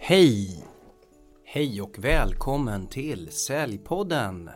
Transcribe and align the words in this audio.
Hej! 0.00 0.64
Hej 1.44 1.82
och 1.82 1.98
välkommen 1.98 2.86
till 2.86 3.32
Säljpodden! 3.32 4.50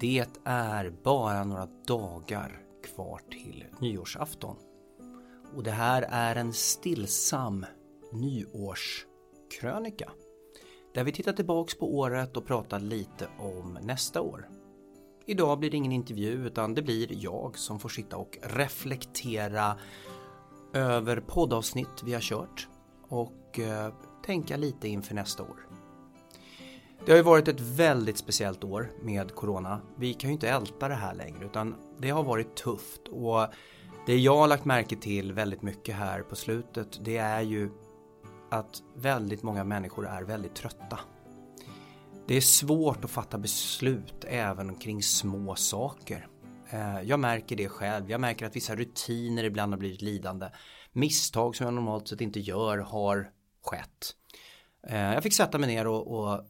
Det 0.00 0.26
är 0.44 0.90
bara 1.04 1.44
några 1.44 1.68
dagar 1.86 2.60
kvar 2.84 3.20
till 3.30 3.64
nyårsafton. 3.80 4.56
Och 5.56 5.62
det 5.62 5.70
här 5.70 6.06
är 6.10 6.36
en 6.36 6.52
stillsam 6.52 7.66
nyårskrönika. 8.12 10.10
Där 10.94 11.04
vi 11.04 11.12
tittar 11.12 11.32
tillbaks 11.32 11.78
på 11.78 11.96
året 11.98 12.36
och 12.36 12.46
pratar 12.46 12.80
lite 12.80 13.28
om 13.38 13.78
nästa 13.82 14.20
år. 14.20 14.48
Idag 15.26 15.58
blir 15.58 15.70
det 15.70 15.76
ingen 15.76 15.92
intervju 15.92 16.46
utan 16.46 16.74
det 16.74 16.82
blir 16.82 17.24
jag 17.24 17.58
som 17.58 17.78
får 17.78 17.88
sitta 17.88 18.16
och 18.16 18.38
reflektera 18.42 19.78
över 20.72 21.20
poddavsnitt 21.20 22.02
vi 22.04 22.14
har 22.14 22.20
kört 22.20 22.68
och 23.08 23.58
eh, 23.58 23.92
tänka 24.28 24.56
lite 24.56 24.88
inför 24.88 25.14
nästa 25.14 25.42
år. 25.42 25.66
Det 27.04 27.12
har 27.12 27.16
ju 27.16 27.22
varit 27.22 27.48
ett 27.48 27.60
väldigt 27.60 28.18
speciellt 28.18 28.64
år 28.64 28.92
med 29.02 29.34
Corona. 29.34 29.80
Vi 29.96 30.14
kan 30.14 30.30
ju 30.30 30.34
inte 30.34 30.48
älta 30.48 30.88
det 30.88 30.94
här 30.94 31.14
längre 31.14 31.44
utan 31.44 31.74
det 31.98 32.10
har 32.10 32.24
varit 32.24 32.56
tufft 32.56 33.08
och 33.10 33.46
det 34.06 34.16
jag 34.16 34.36
har 34.36 34.48
lagt 34.48 34.64
märke 34.64 34.96
till 34.96 35.32
väldigt 35.32 35.62
mycket 35.62 35.94
här 35.94 36.22
på 36.22 36.36
slutet 36.36 36.98
det 37.04 37.16
är 37.16 37.40
ju 37.40 37.70
att 38.50 38.82
väldigt 38.96 39.42
många 39.42 39.64
människor 39.64 40.06
är 40.06 40.22
väldigt 40.22 40.54
trötta. 40.54 40.98
Det 42.26 42.36
är 42.36 42.40
svårt 42.40 43.04
att 43.04 43.10
fatta 43.10 43.38
beslut 43.38 44.24
även 44.28 44.74
kring 44.74 45.02
små 45.02 45.54
saker. 45.54 46.28
Eh, 46.70 47.00
jag 47.02 47.20
märker 47.20 47.56
det 47.56 47.68
själv. 47.68 48.10
Jag 48.10 48.20
märker 48.20 48.46
att 48.46 48.56
vissa 48.56 48.76
rutiner 48.76 49.44
ibland 49.44 49.72
har 49.72 49.78
blivit 49.78 50.02
lidande. 50.02 50.46
Misstag 50.92 51.56
som 51.56 51.64
jag 51.64 51.74
normalt 51.74 52.08
sett 52.08 52.20
inte 52.20 52.40
gör 52.40 52.78
har 52.78 53.30
skett. 53.62 54.14
Eh, 54.88 55.14
jag 55.14 55.22
fick 55.22 55.34
sätta 55.34 55.58
mig 55.58 55.68
ner 55.68 55.86
och, 55.86 56.18
och 56.18 56.40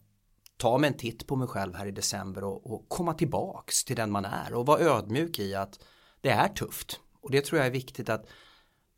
ta 0.57 0.77
mig 0.77 0.87
en 0.87 0.97
titt 0.97 1.27
på 1.27 1.35
mig 1.35 1.47
själv 1.47 1.75
här 1.75 1.85
i 1.85 1.91
december 1.91 2.43
och, 2.43 2.73
och, 2.73 2.89
komma 2.89 3.13
tillbaks 3.13 3.83
till 3.83 3.95
den 3.95 4.11
man 4.11 4.25
är 4.25 4.53
och 4.53 4.65
vara 4.65 4.79
ödmjuk 4.79 5.39
i 5.39 5.55
att 5.55 5.79
det 6.21 6.29
är 6.29 6.47
tufft. 6.47 6.99
Och 7.21 7.31
det 7.31 7.45
tror 7.45 7.57
jag 7.57 7.67
är 7.67 7.71
viktigt 7.71 8.09
att 8.09 8.25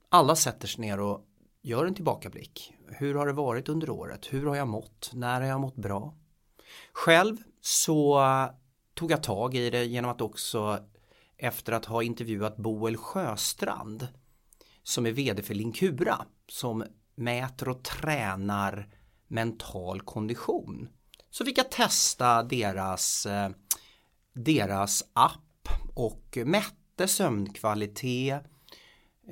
alla 0.09 0.35
sätter 0.35 0.67
sig 0.67 0.81
ner 0.81 0.99
och 0.99 1.25
gör 1.61 1.85
en 1.85 1.95
tillbakablick. 1.95 2.73
Hur 2.87 3.15
har 3.15 3.27
det 3.27 3.33
varit 3.33 3.69
under 3.69 3.89
året? 3.89 4.33
Hur 4.33 4.45
har 4.45 4.55
jag 4.55 4.67
mått? 4.67 5.11
När 5.13 5.41
har 5.41 5.47
jag 5.47 5.61
mått 5.61 5.75
bra? 5.75 6.15
Själv 6.93 7.37
så 7.61 8.21
tog 8.93 9.11
jag 9.11 9.23
tag 9.23 9.55
i 9.55 9.69
det 9.69 9.85
genom 9.85 10.11
att 10.11 10.21
också 10.21 10.79
efter 11.37 11.73
att 11.73 11.85
ha 11.85 12.03
intervjuat 12.03 12.57
Boel 12.57 12.97
Sjöstrand 12.97 14.07
som 14.83 15.05
är 15.05 15.11
vd 15.11 15.43
för 15.43 15.53
Linkura 15.53 16.25
som 16.47 16.83
mäter 17.15 17.69
och 17.69 17.83
tränar 17.83 18.87
mental 19.31 20.01
kondition. 20.01 20.89
Så 21.29 21.45
fick 21.45 21.57
jag 21.57 21.71
testa 21.71 22.43
deras, 22.43 23.25
eh, 23.25 23.49
deras 24.33 25.03
app 25.13 25.67
och 25.95 26.37
mätte 26.45 27.07
sömnkvalitet. 27.07 28.43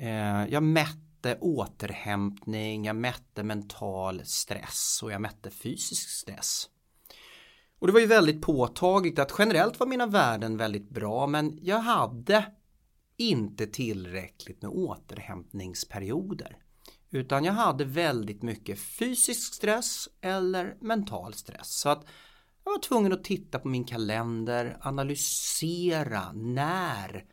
Eh, 0.00 0.44
jag 0.48 0.62
mätte 0.62 1.38
återhämtning, 1.40 2.84
jag 2.84 2.96
mätte 2.96 3.42
mental 3.42 4.22
stress 4.24 5.00
och 5.02 5.12
jag 5.12 5.20
mätte 5.20 5.50
fysisk 5.50 6.08
stress. 6.08 6.68
Och 7.78 7.86
det 7.86 7.92
var 7.92 8.00
ju 8.00 8.06
väldigt 8.06 8.42
påtagligt 8.42 9.18
att 9.18 9.34
generellt 9.38 9.80
var 9.80 9.86
mina 9.86 10.06
värden 10.06 10.56
väldigt 10.56 10.90
bra 10.90 11.26
men 11.26 11.58
jag 11.62 11.78
hade 11.78 12.44
inte 13.16 13.66
tillräckligt 13.66 14.62
med 14.62 14.70
återhämtningsperioder. 14.70 16.56
Utan 17.10 17.44
jag 17.44 17.52
hade 17.52 17.84
väldigt 17.84 18.42
mycket 18.42 18.80
fysisk 18.80 19.54
stress 19.54 20.08
eller 20.20 20.76
mental 20.80 21.34
stress. 21.34 21.80
Så 21.80 21.88
att 21.88 22.04
jag 22.64 22.72
var 22.72 22.78
tvungen 22.78 23.12
att 23.12 23.24
titta 23.24 23.58
på 23.58 23.68
min 23.68 23.84
kalender, 23.84 24.78
analysera 24.80 26.32
när 26.32 27.24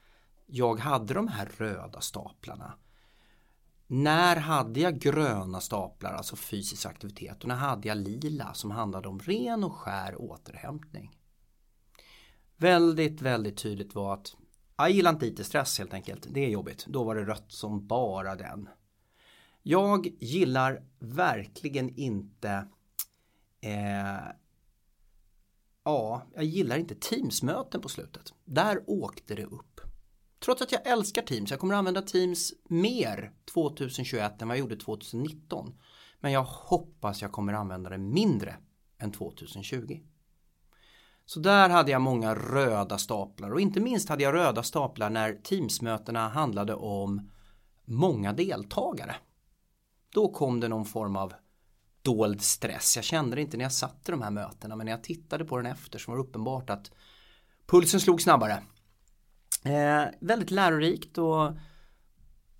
jag 0.45 0.79
hade 0.79 1.13
de 1.13 1.27
här 1.27 1.51
röda 1.57 2.01
staplarna. 2.01 2.73
När 3.87 4.35
hade 4.35 4.79
jag 4.79 4.99
gröna 4.99 5.61
staplar, 5.61 6.13
alltså 6.13 6.35
fysisk 6.35 6.85
aktivitet 6.85 7.41
och 7.41 7.47
när 7.47 7.55
hade 7.55 7.87
jag 7.87 7.97
lila 7.97 8.53
som 8.53 8.71
handlade 8.71 9.07
om 9.07 9.19
ren 9.19 9.63
och 9.63 9.73
skär 9.73 10.21
återhämtning. 10.21 11.17
Väldigt, 12.57 13.21
väldigt 13.21 13.57
tydligt 13.57 13.95
var 13.95 14.13
att 14.13 14.35
jag 14.77 14.91
gillar 14.91 15.11
inte 15.11 15.27
IT-stress 15.27 15.79
helt 15.79 15.93
enkelt. 15.93 16.27
Det 16.29 16.45
är 16.45 16.49
jobbigt. 16.49 16.85
Då 16.87 17.03
var 17.03 17.15
det 17.15 17.25
rött 17.25 17.51
som 17.51 17.87
bara 17.87 18.35
den. 18.35 18.69
Jag 19.69 20.07
gillar 20.19 20.83
verkligen 20.99 21.99
inte 21.99 22.67
eh, 23.61 24.31
Ja, 25.83 26.27
jag 26.35 26.43
gillar 26.43 26.77
inte 26.77 26.95
Teams-möten 26.95 27.81
på 27.81 27.89
slutet. 27.89 28.33
Där 28.45 28.83
åkte 28.87 29.35
det 29.35 29.45
upp. 29.45 29.81
Trots 30.39 30.61
att 30.61 30.71
jag 30.71 30.87
älskar 30.87 31.21
Teams, 31.21 31.51
jag 31.51 31.59
kommer 31.59 31.73
att 31.73 31.77
använda 31.77 32.01
Teams 32.01 32.53
mer 32.69 33.31
2021 33.53 34.41
än 34.41 34.47
vad 34.47 34.57
jag 34.57 34.59
gjorde 34.59 34.75
2019. 34.75 35.73
Men 36.19 36.31
jag 36.31 36.43
hoppas 36.43 37.21
jag 37.21 37.31
kommer 37.31 37.53
att 37.53 37.59
använda 37.59 37.89
det 37.89 37.97
mindre 37.97 38.55
än 38.97 39.11
2020. 39.11 39.99
Så 41.25 41.39
där 41.39 41.69
hade 41.69 41.91
jag 41.91 42.01
många 42.01 42.35
röda 42.35 42.97
staplar 42.97 43.51
och 43.51 43.61
inte 43.61 43.79
minst 43.79 44.09
hade 44.09 44.23
jag 44.23 44.33
röda 44.33 44.63
staplar 44.63 45.09
när 45.09 45.33
Teams-mötena 45.33 46.29
handlade 46.29 46.75
om 46.75 47.31
många 47.85 48.33
deltagare. 48.33 49.15
Då 50.17 50.27
kom 50.27 50.59
det 50.59 50.67
någon 50.67 50.85
form 50.85 51.15
av 51.15 51.33
dold 52.01 52.41
stress. 52.41 52.95
Jag 52.95 53.05
kände 53.05 53.35
det 53.35 53.41
inte 53.41 53.57
när 53.57 53.65
jag 53.65 53.73
satt 53.73 54.09
i 54.09 54.11
de 54.11 54.21
här 54.21 54.31
mötena 54.31 54.75
men 54.75 54.85
när 54.85 54.93
jag 54.93 55.03
tittade 55.03 55.45
på 55.45 55.57
den 55.57 55.65
efter 55.65 55.99
så 55.99 56.11
var 56.11 56.17
det 56.17 56.23
uppenbart 56.23 56.69
att 56.69 56.91
pulsen 57.65 57.99
slog 57.99 58.21
snabbare. 58.21 58.63
Eh, 59.63 60.03
väldigt 60.19 60.51
lärorikt 60.51 61.17
och 61.17 61.51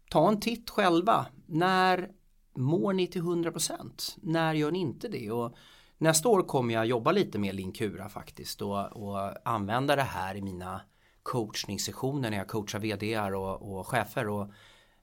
ta 0.09 0.29
en 0.29 0.39
titt 0.39 0.69
själva. 0.69 1.25
När 1.45 2.09
mår 2.55 2.93
ni 2.93 3.07
till 3.07 3.21
100%? 3.21 4.17
När 4.21 4.53
gör 4.53 4.71
ni 4.71 4.79
inte 4.79 5.07
det? 5.07 5.31
Och 5.31 5.55
nästa 5.97 6.29
år 6.29 6.43
kommer 6.43 6.73
jag 6.73 6.85
jobba 6.85 7.11
lite 7.11 7.39
med 7.39 7.55
Linkura 7.55 8.09
faktiskt 8.09 8.61
och, 8.61 8.85
och 8.85 9.47
använda 9.47 9.95
det 9.95 10.01
här 10.01 10.35
i 10.35 10.41
mina 10.41 10.81
coachningssessioner 11.23 12.29
när 12.29 12.37
jag 12.37 12.47
coachar 12.47 12.79
vdar 12.79 13.31
och, 13.31 13.77
och 13.77 13.87
chefer 13.87 14.27
och, 14.27 14.51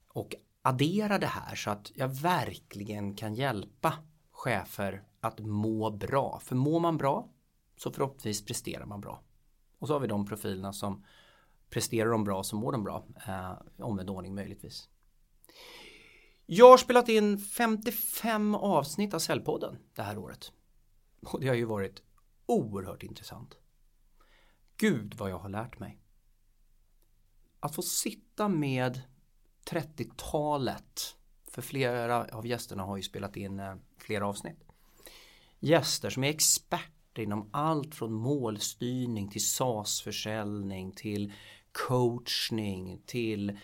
och 0.08 0.34
addera 0.66 1.18
det 1.18 1.26
här 1.26 1.54
så 1.54 1.70
att 1.70 1.92
jag 1.94 2.08
verkligen 2.08 3.14
kan 3.14 3.34
hjälpa 3.34 3.92
chefer 4.30 5.02
att 5.20 5.40
må 5.40 5.90
bra. 5.90 6.40
För 6.44 6.56
mår 6.56 6.80
man 6.80 6.96
bra 6.96 7.28
så 7.76 7.92
förhoppningsvis 7.92 8.44
presterar 8.44 8.86
man 8.86 9.00
bra. 9.00 9.22
Och 9.78 9.88
så 9.88 9.94
har 9.94 10.00
vi 10.00 10.06
de 10.06 10.26
profilerna 10.26 10.72
som 10.72 11.04
presterar 11.70 12.10
de 12.10 12.24
bra 12.24 12.42
så 12.42 12.56
mår 12.56 12.72
de 12.72 12.84
bra. 12.84 13.06
Eh, 13.26 13.52
omvänd 13.78 14.10
ordning 14.10 14.34
möjligtvis. 14.34 14.88
Jag 16.46 16.70
har 16.70 16.78
spelat 16.78 17.08
in 17.08 17.38
55 17.38 18.54
avsnitt 18.54 19.14
av 19.14 19.18
Säljpodden 19.18 19.78
det 19.94 20.02
här 20.02 20.18
året. 20.18 20.52
Och 21.20 21.40
det 21.40 21.48
har 21.48 21.54
ju 21.54 21.64
varit 21.64 22.02
oerhört 22.46 23.02
intressant. 23.02 23.56
Gud 24.76 25.14
vad 25.14 25.30
jag 25.30 25.38
har 25.38 25.48
lärt 25.48 25.78
mig. 25.78 26.00
Att 27.60 27.74
få 27.74 27.82
sitta 27.82 28.48
med 28.48 29.00
30-talet. 29.70 31.16
För 31.50 31.62
flera 31.62 32.24
av 32.24 32.46
gästerna 32.46 32.82
har 32.82 32.96
ju 32.96 33.02
spelat 33.02 33.36
in 33.36 33.60
eh, 33.60 33.74
flera 33.98 34.26
avsnitt. 34.26 34.58
Gäster 35.60 36.10
som 36.10 36.24
är 36.24 36.28
experter 36.28 37.22
inom 37.22 37.48
allt 37.52 37.94
från 37.94 38.12
målstyrning 38.12 39.28
till 39.28 39.46
SAS-försäljning 39.46 40.92
till 40.92 41.32
coachning 41.72 43.02
till 43.06 43.58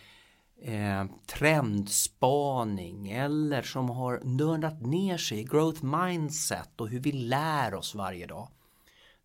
eh, 0.63 1.05
trendspaning 1.27 3.11
eller 3.11 3.63
som 3.63 3.91
har 3.91 4.21
nördat 4.25 4.81
ner 4.81 5.19
sig 5.19 5.41
i 5.41 5.45
growth 5.45 5.85
mindset 5.85 6.81
och 6.81 6.89
hur 6.89 7.01
vi 7.01 7.13
lär 7.13 7.75
oss 7.75 7.95
varje 7.95 8.27
dag. 8.27 8.49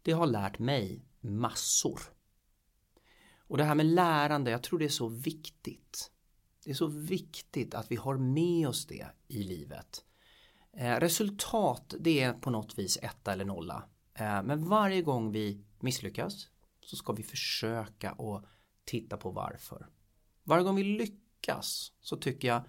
Det 0.02 0.12
har 0.12 0.28
lärt 0.28 0.60
mig 0.60 1.06
massor. 1.22 2.00
Och 3.48 3.58
det 3.58 3.64
här 3.64 3.76
med 3.76 3.86
lärande, 3.86 4.52
jag 4.52 4.64
tror 4.64 4.80
det 4.80 4.86
är 4.86 4.90
så 4.90 5.08
viktigt. 5.08 6.12
Det 6.66 6.72
är 6.72 6.76
så 6.76 6.88
viktigt 6.88 7.74
att 7.74 7.92
vi 7.92 7.96
har 7.96 8.18
med 8.18 8.68
oss 8.68 8.86
det 8.86 9.08
i 9.28 9.44
livet. 9.44 10.06
Eh, 10.74 10.96
resultat 10.96 11.94
det 12.00 12.22
är 12.22 12.34
på 12.34 12.50
något 12.50 12.80
vis 12.80 12.98
etta 13.02 13.34
eller 13.34 13.46
nolla. 13.46 13.84
Eh, 14.14 14.44
men 14.44 14.70
varje 14.70 15.02
gång 15.02 15.32
vi 15.32 15.66
misslyckas 15.80 16.50
så 16.82 16.96
ska 16.96 17.14
vi 17.14 17.24
försöka 17.24 18.12
att 18.12 18.46
titta 18.86 19.18
på 19.18 19.32
varför. 19.32 19.88
Varje 20.44 20.64
gång 20.64 20.76
vi 20.76 20.84
lyckas 20.84 21.92
så 22.02 22.18
tycker 22.18 22.48
jag 22.48 22.64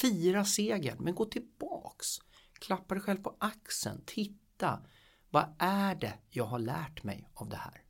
fira 0.00 0.44
segern 0.44 0.96
men 1.00 1.14
gå 1.14 1.24
tillbaks. 1.24 2.06
Klappa 2.52 2.94
dig 2.94 3.02
själv 3.02 3.22
på 3.22 3.36
axeln. 3.40 4.02
Titta. 4.06 4.86
Vad 5.30 5.54
är 5.58 5.94
det 5.94 6.14
jag 6.30 6.44
har 6.44 6.58
lärt 6.58 7.02
mig 7.02 7.28
av 7.34 7.48
det 7.48 7.56
här? 7.56 7.82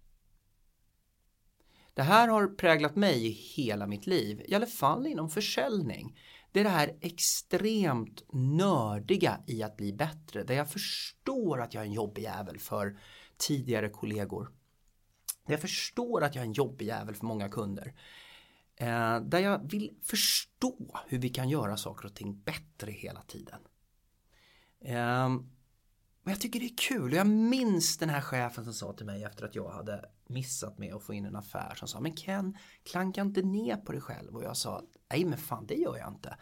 Det 1.98 2.04
här 2.04 2.28
har 2.28 2.46
präglat 2.46 2.96
mig 2.96 3.26
i 3.26 3.30
hela 3.30 3.86
mitt 3.86 4.06
liv, 4.06 4.42
i 4.48 4.54
alla 4.54 4.66
fall 4.66 5.06
inom 5.06 5.30
försäljning. 5.30 6.20
Det 6.52 6.60
är 6.60 6.64
det 6.64 6.70
här 6.70 6.96
extremt 7.00 8.22
nördiga 8.32 9.40
i 9.46 9.62
att 9.62 9.76
bli 9.76 9.92
bättre. 9.92 10.44
Där 10.44 10.54
jag 10.54 10.70
förstår 10.70 11.60
att 11.60 11.74
jag 11.74 11.80
är 11.80 11.86
en 11.86 11.92
jobbig 11.92 12.22
jävel 12.22 12.58
för 12.58 12.98
tidigare 13.36 13.88
kollegor. 13.88 14.50
Där 15.46 15.52
jag 15.52 15.60
förstår 15.60 16.24
att 16.24 16.34
jag 16.34 16.42
är 16.42 16.46
en 16.46 16.52
jobbig 16.52 16.86
jävel 16.86 17.14
för 17.14 17.26
många 17.26 17.48
kunder. 17.48 17.94
Eh, 18.76 19.20
där 19.20 19.38
jag 19.38 19.70
vill 19.70 19.94
förstå 20.02 21.00
hur 21.06 21.18
vi 21.18 21.28
kan 21.28 21.48
göra 21.48 21.76
saker 21.76 22.06
och 22.06 22.14
ting 22.14 22.42
bättre 22.42 22.92
hela 22.92 23.22
tiden. 23.22 23.60
Eh, 24.80 25.28
men 26.22 26.32
jag 26.32 26.40
tycker 26.40 26.60
det 26.60 26.66
är 26.66 26.76
kul 26.76 27.12
och 27.12 27.18
jag 27.18 27.26
minns 27.26 27.98
den 27.98 28.10
här 28.10 28.20
chefen 28.20 28.64
som 28.64 28.74
sa 28.74 28.92
till 28.92 29.06
mig 29.06 29.24
efter 29.24 29.44
att 29.44 29.54
jag 29.54 29.70
hade 29.70 30.04
missat 30.28 30.78
med 30.78 30.94
att 30.94 31.02
få 31.02 31.14
in 31.14 31.24
en 31.24 31.36
affär 31.36 31.74
som 31.74 31.88
sa 31.88 32.00
men 32.00 32.16
Ken, 32.16 32.56
klanka 32.82 33.20
inte 33.20 33.42
ner 33.42 33.76
på 33.76 33.92
dig 33.92 34.00
själv 34.00 34.36
och 34.36 34.44
jag 34.44 34.56
sa 34.56 34.82
nej 35.10 35.24
men 35.24 35.38
fan 35.38 35.66
det 35.66 35.74
gör 35.74 35.96
jag 35.96 36.08
inte. 36.08 36.36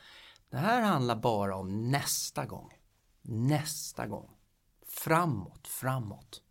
Det 0.50 0.56
här 0.56 0.83
handlar 0.83 1.17
bara 1.17 1.56
om 1.56 1.91
nästa 1.91 2.47
gång. 2.47 2.73
Nästa 3.23 4.06
gång. 4.06 4.31
Framåt, 4.87 5.69
framåt. 5.69 6.43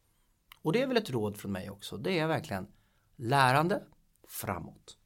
Och 0.61 0.73
det 0.73 0.81
är 0.81 0.87
väl 0.87 0.97
ett 0.97 1.09
råd 1.09 1.37
från 1.37 1.51
mig 1.51 1.69
också. 1.69 1.97
Det 1.97 2.19
är 2.19 2.27
verkligen 2.27 2.67
lärande, 3.15 3.83
framåt. 4.27 4.97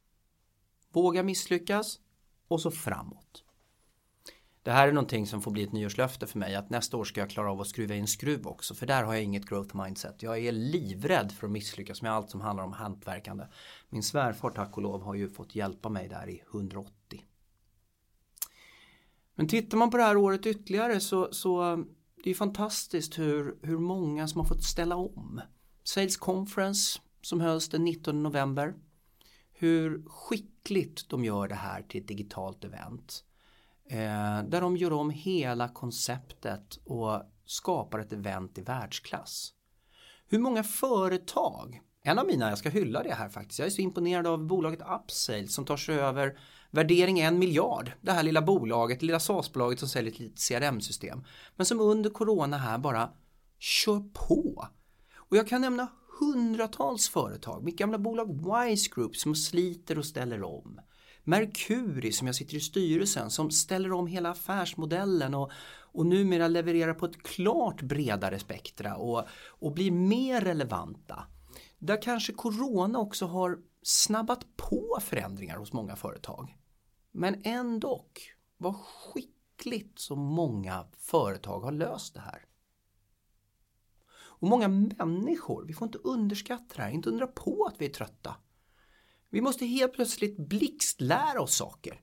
Våga 0.92 1.24
misslyckas 1.24 2.00
och 2.48 2.62
så 2.62 2.72
framåt. 2.72 3.44
Det 4.69 4.74
här 4.74 4.88
är 4.88 4.92
någonting 4.92 5.27
som 5.27 5.42
får 5.42 5.51
bli 5.51 5.63
ett 5.63 5.71
nyårslöfte 5.71 6.27
för 6.27 6.39
mig 6.39 6.56
att 6.56 6.69
nästa 6.69 6.98
år 6.98 7.04
ska 7.04 7.19
jag 7.19 7.30
klara 7.30 7.51
av 7.51 7.62
att 7.62 7.68
skruva 7.68 7.95
in 7.95 8.07
skruv 8.07 8.48
också 8.48 8.75
för 8.75 8.86
där 8.86 9.04
har 9.04 9.13
jag 9.13 9.24
inget 9.24 9.50
growth 9.50 9.83
mindset. 9.83 10.24
Jag 10.24 10.39
är 10.39 10.51
livrädd 10.51 11.31
för 11.31 11.48
att 11.48 11.51
misslyckas 11.51 12.01
med 12.01 12.12
allt 12.12 12.30
som 12.30 12.42
handlar 12.42 12.63
om 12.63 12.74
hantverkande. 12.74 13.45
Min 13.89 14.04
svärfar 14.04 14.50
tack 14.50 14.77
och 14.77 14.83
lov 14.83 15.04
har 15.04 15.16
ju 15.16 15.30
fått 15.30 15.56
hjälpa 15.56 15.89
mig 15.89 16.10
där 16.10 16.30
i 16.30 16.42
180. 16.51 16.92
Men 19.36 19.48
tittar 19.48 19.77
man 19.77 19.92
på 19.92 19.98
det 19.98 20.04
här 20.04 20.18
året 20.18 20.45
ytterligare 20.45 21.00
så, 21.00 21.33
så 21.33 21.83
det 22.24 22.30
är 22.30 22.36
fantastiskt 22.36 23.19
hur, 23.19 23.57
hur 23.62 23.80
många 23.80 24.27
som 24.27 24.39
har 24.39 24.48
fått 24.48 24.63
ställa 24.63 24.95
om. 24.95 25.42
Sales 25.83 26.18
Conference 26.18 27.00
som 27.21 27.42
hölls 27.42 27.69
den 27.69 27.83
19 27.83 28.24
november. 28.24 28.75
Hur 29.51 30.04
skickligt 30.07 31.10
de 31.10 31.25
gör 31.25 31.48
det 31.48 31.56
här 31.56 31.81
till 31.81 32.01
ett 32.01 32.07
digitalt 32.07 32.63
event. 32.63 33.24
Eh, 33.91 34.44
där 34.44 34.62
de 34.62 34.77
gör 34.77 34.94
om 34.94 35.09
hela 35.09 35.68
konceptet 35.68 36.80
och 36.86 37.21
skapar 37.45 38.00
ett 38.00 38.13
event 38.13 38.57
i 38.57 38.62
världsklass. 38.62 39.53
Hur 40.27 40.39
många 40.39 40.63
företag, 40.63 41.81
en 42.03 42.19
av 42.19 42.27
mina, 42.27 42.50
jag 42.50 42.57
ska 42.57 42.69
hylla 42.69 43.03
det 43.03 43.13
här 43.13 43.30
faktiskt, 43.30 43.59
jag 43.59 43.65
är 43.65 43.69
så 43.69 43.81
imponerad 43.81 44.27
av 44.27 44.47
bolaget 44.47 44.81
Upsale 44.81 45.47
som 45.47 45.65
tar 45.65 45.77
sig 45.77 46.00
över 46.00 46.39
värdering 46.71 47.19
en 47.19 47.39
miljard. 47.39 47.91
Det 48.01 48.12
här 48.12 48.24
lilla 48.24 48.41
bolaget, 48.41 49.01
lilla 49.01 49.19
SAS-bolaget 49.19 49.80
som 49.80 49.89
säljer 49.89 50.12
ett 50.12 50.19
litet 50.19 50.39
CRM-system. 50.47 51.24
Men 51.56 51.65
som 51.65 51.80
under 51.80 52.09
corona 52.09 52.57
här 52.57 52.77
bara 52.77 53.09
kör 53.59 54.03
på. 54.13 54.68
Och 55.15 55.38
jag 55.38 55.47
kan 55.47 55.62
nämna 55.62 55.88
hundratals 56.19 57.09
företag, 57.09 57.63
mitt 57.63 57.77
gamla 57.77 57.97
bolag 57.97 58.27
Wise 58.27 58.89
Group 58.95 59.15
som 59.15 59.35
sliter 59.35 59.97
och 59.97 60.06
ställer 60.06 60.44
om. 60.44 60.80
Mercury 61.30 62.12
som 62.12 62.28
jag 62.28 62.36
sitter 62.36 62.56
i 62.56 62.60
styrelsen 62.60 63.30
som 63.30 63.52
ställer 63.52 63.92
om 63.92 64.08
hela 64.08 64.30
affärsmodellen 64.30 65.34
och, 65.34 65.52
och 65.92 66.06
numera 66.06 66.48
levererar 66.48 66.94
på 66.94 67.06
ett 67.06 67.24
klart 67.24 67.81
bredare 67.81 68.40
spektra 68.40 68.96
och, 68.96 69.24
och 69.48 69.74
blir 69.74 69.92
mer 69.92 70.42
relevanta. 70.42 71.28
Där 71.80 72.02
kanske 72.02 72.34
Corona 72.34 73.00
också 73.00 73.26
har 73.26 73.58
snabbat 73.81 74.46
på 74.58 74.98
förändringar 75.02 75.58
hos 75.58 75.74
många 75.74 75.96
företag. 75.96 76.56
Men 77.12 77.42
ändå, 77.44 78.06
vad 78.58 78.76
skickligt 78.76 80.00
så 80.00 80.16
många 80.16 80.86
företag 80.98 81.60
har 81.60 81.72
löst 81.72 82.14
det 82.14 82.20
här. 82.20 82.46
Och 84.12 84.48
många 84.48 84.68
människor, 84.68 85.66
vi 85.66 85.74
får 85.74 85.86
inte 85.86 85.98
underskatta 85.98 86.76
det 86.76 86.81
här, 86.81 86.92
inte 86.92 87.10
undra 87.10 87.28
på 87.28 87.66
att 87.66 87.81
vi 87.81 87.86
är 87.86 87.90
trötta. 87.90 88.36
Vi 89.30 89.42
måste 89.42 89.66
helt 89.66 89.94
plötsligt 89.94 90.38
blixtlära 90.38 91.42
oss 91.42 91.56
saker. 91.56 92.02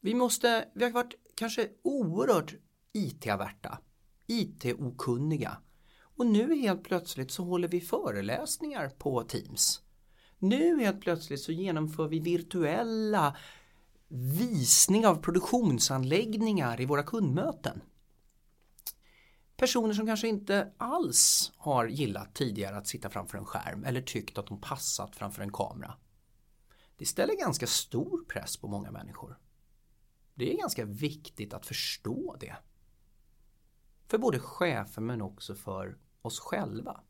Vi 0.00 0.14
måste, 0.14 0.68
vi 0.74 0.84
har 0.84 0.90
varit 0.90 1.14
kanske 1.34 1.68
oerhört 1.82 2.54
IT-averta, 2.92 3.78
IT-okunniga. 4.26 5.56
Och 6.00 6.26
nu 6.26 6.54
helt 6.54 6.84
plötsligt 6.84 7.30
så 7.30 7.44
håller 7.44 7.68
vi 7.68 7.80
föreläsningar 7.80 8.88
på 8.88 9.22
Teams. 9.22 9.82
Nu 10.38 10.80
helt 10.80 11.00
plötsligt 11.00 11.40
så 11.40 11.52
genomför 11.52 12.08
vi 12.08 12.18
virtuella 12.18 13.36
visningar 14.08 15.08
av 15.08 15.22
produktionsanläggningar 15.22 16.80
i 16.80 16.86
våra 16.86 17.02
kundmöten. 17.02 17.82
Personer 19.56 19.94
som 19.94 20.06
kanske 20.06 20.28
inte 20.28 20.72
alls 20.76 21.52
har 21.56 21.86
gillat 21.86 22.34
tidigare 22.34 22.76
att 22.76 22.86
sitta 22.86 23.10
framför 23.10 23.38
en 23.38 23.44
skärm 23.44 23.84
eller 23.84 24.02
tyckt 24.02 24.38
att 24.38 24.46
de 24.46 24.60
passat 24.60 25.16
framför 25.16 25.42
en 25.42 25.52
kamera. 25.52 25.94
Det 26.98 27.06
ställer 27.06 27.36
ganska 27.36 27.66
stor 27.66 28.24
press 28.24 28.56
på 28.56 28.68
många 28.68 28.90
människor. 28.90 29.38
Det 30.34 30.52
är 30.52 30.58
ganska 30.58 30.84
viktigt 30.84 31.54
att 31.54 31.66
förstå 31.66 32.36
det. 32.40 32.56
För 34.06 34.18
både 34.18 34.38
chefer 34.38 35.02
men 35.02 35.22
också 35.22 35.54
för 35.54 35.98
oss 36.22 36.40
själva. 36.40 37.00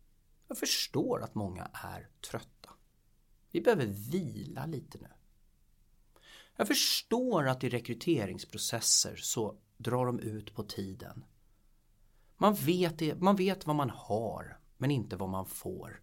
Jag 0.49 0.59
förstår 0.59 1.23
att 1.23 1.35
många 1.35 1.71
är 1.73 2.09
trötta. 2.31 2.71
Vi 3.51 3.61
behöver 3.61 3.87
vila 3.87 4.67
lite 4.67 4.99
nu. 4.99 5.09
Jag 6.57 6.69
förstår 6.69 7.49
att 7.49 7.65
i 7.65 7.69
rekryteringsprocesser 7.69 9.17
så 9.17 9.59
drar 9.77 10.07
de 10.07 10.21
ut 10.21 10.55
på 10.55 10.63
tiden. 10.63 11.25
Man 12.37 12.55
vet, 12.55 13.21
man 13.21 13.37
vet 13.37 13.67
vad 13.67 13.77
man 13.77 13.91
har 13.91 14.61
men 14.77 14.91
inte 14.91 15.17
vad 15.17 15.29
man 15.29 15.47
får. 15.47 16.03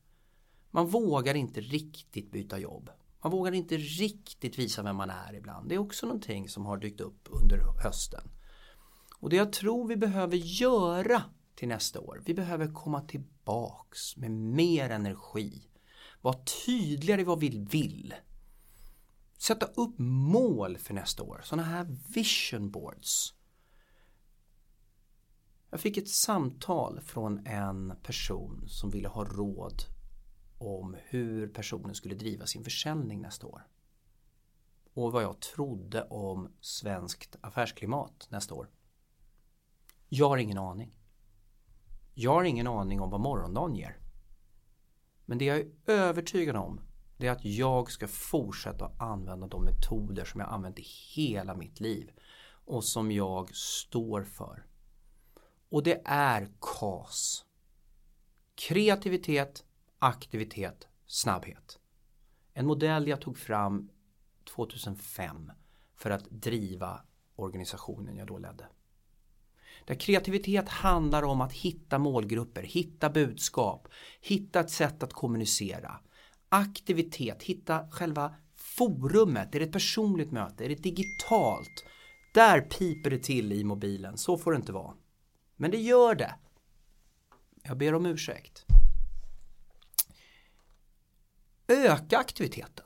Man 0.72 0.88
vågar 0.88 1.36
inte 1.36 1.62
riktigt 1.62 2.32
byta 2.32 2.60
jobb. 2.60 2.90
Man 3.26 3.32
vågar 3.32 3.52
inte 3.52 3.78
riktigt 3.78 4.60
visa 4.60 4.84
vem 4.84 4.96
man 4.96 5.10
är 5.10 5.34
ibland. 5.34 5.70
Det 5.70 5.76
är 5.76 5.80
också 5.80 6.06
någonting 6.06 6.50
som 6.50 6.66
har 6.66 6.78
dykt 6.78 7.02
upp 7.02 7.28
under 7.32 7.58
hösten. 7.84 8.30
Och 9.20 9.30
det 9.30 9.36
jag 9.36 9.54
tror 9.54 9.88
vi 9.88 9.96
behöver 9.96 10.38
göra 10.38 11.24
till 11.56 11.68
nästa 11.68 12.00
år, 12.00 12.22
vi 12.26 12.34
behöver 12.34 12.74
komma 12.74 13.02
tillbaks 13.02 14.18
med 14.18 14.32
mer 14.32 14.90
energi. 14.90 15.68
Vara 16.22 16.38
tydligare 16.66 17.22
i 17.22 17.24
vad 17.24 17.40
vi 17.40 17.50
vill. 17.50 18.14
Sätta 19.38 19.66
upp 19.66 19.96
mål 19.98 20.78
för 20.78 20.94
nästa 20.94 21.24
år, 21.24 21.42
sådana 21.44 21.64
här 21.64 21.98
vision 22.14 22.72
boards. 22.72 23.34
Jag 25.70 25.80
fick 25.80 25.98
ett 25.98 26.10
samtal 26.10 27.02
från 27.02 27.48
en 27.48 27.94
person 28.04 28.64
som 28.68 28.90
ville 28.90 29.08
ha 29.08 29.24
råd 29.24 29.95
om 30.66 30.98
hur 31.04 31.48
personen 31.48 31.96
skulle 31.96 32.16
driva 32.16 32.46
sin 32.46 32.64
försäljning 32.64 33.22
nästa 33.22 33.48
år. 33.48 33.68
Och 34.94 35.12
vad 35.12 35.24
jag 35.24 35.40
trodde 35.40 36.04
om 36.04 36.52
svenskt 36.62 37.36
affärsklimat 37.42 38.28
nästa 38.30 38.56
år. 38.56 38.70
Jag 40.10 40.30
har 40.30 40.38
ingen 40.38 40.58
aning. 40.58 40.96
Jag 42.14 42.34
har 42.34 42.44
ingen 42.44 42.68
aning 42.68 43.02
om 43.02 43.10
vad 43.10 43.22
morgondagen 43.22 43.76
ger. 43.76 43.98
Men 45.26 45.38
det 45.38 45.46
jag 45.46 45.58
är 45.58 45.72
övertygad 45.86 46.56
om 46.56 46.82
det 47.18 47.28
är 47.28 47.32
att 47.32 47.46
jag 47.46 47.92
ska 47.92 48.08
fortsätta 48.08 48.92
använda 49.00 49.48
de 49.48 49.64
metoder 49.64 50.26
som 50.26 50.40
jag 50.40 50.50
använt 50.50 50.80
i 50.80 50.86
hela 51.16 51.56
mitt 51.56 51.80
liv 51.80 52.12
och 52.66 52.84
som 52.84 53.12
jag 53.12 53.56
står 53.56 54.24
för. 54.24 54.66
Och 55.70 55.84
det 55.84 56.02
är 56.06 56.52
KAS. 56.60 57.46
Kreativitet, 58.56 59.65
aktivitet, 60.06 60.88
snabbhet. 61.08 61.80
En 62.54 62.66
modell 62.66 63.08
jag 63.08 63.22
tog 63.22 63.38
fram 63.38 63.90
2005 64.56 65.52
för 65.96 66.10
att 66.10 66.30
driva 66.30 67.02
organisationen 67.36 68.18
jag 68.18 68.28
då 68.28 68.38
ledde. 68.38 68.68
Där 69.86 69.96
kreativitet 69.96 70.70
handlar 70.70 71.24
om 71.24 71.42
att 71.42 71.54
hitta 71.54 72.00
målgrupper, 72.00 72.64
hitta 72.64 73.10
budskap, 73.10 73.88
hitta 74.22 74.60
ett 74.60 74.70
sätt 74.70 75.04
att 75.04 75.14
kommunicera. 75.14 76.00
Aktivitet, 76.50 77.44
hitta 77.44 77.92
själva 77.92 78.36
forumet. 78.56 79.56
Är 79.56 79.60
det 79.60 79.66
ett 79.66 79.72
personligt 79.72 80.32
möte? 80.32 80.66
Är 80.66 80.70
det 80.70 80.84
digitalt? 80.84 81.86
Där 82.34 82.62
piper 82.62 83.10
det 83.10 83.24
till 83.24 83.52
i 83.52 83.64
mobilen. 83.64 84.18
Så 84.18 84.38
får 84.38 84.52
det 84.52 84.58
inte 84.58 84.74
vara. 84.74 84.94
Men 85.56 85.72
det 85.72 85.82
gör 85.82 86.16
det. 86.16 86.36
Jag 87.64 87.78
ber 87.78 87.94
om 87.94 88.06
ursäkt. 88.06 88.66
Öka 91.68 92.18
aktiviteten. 92.18 92.86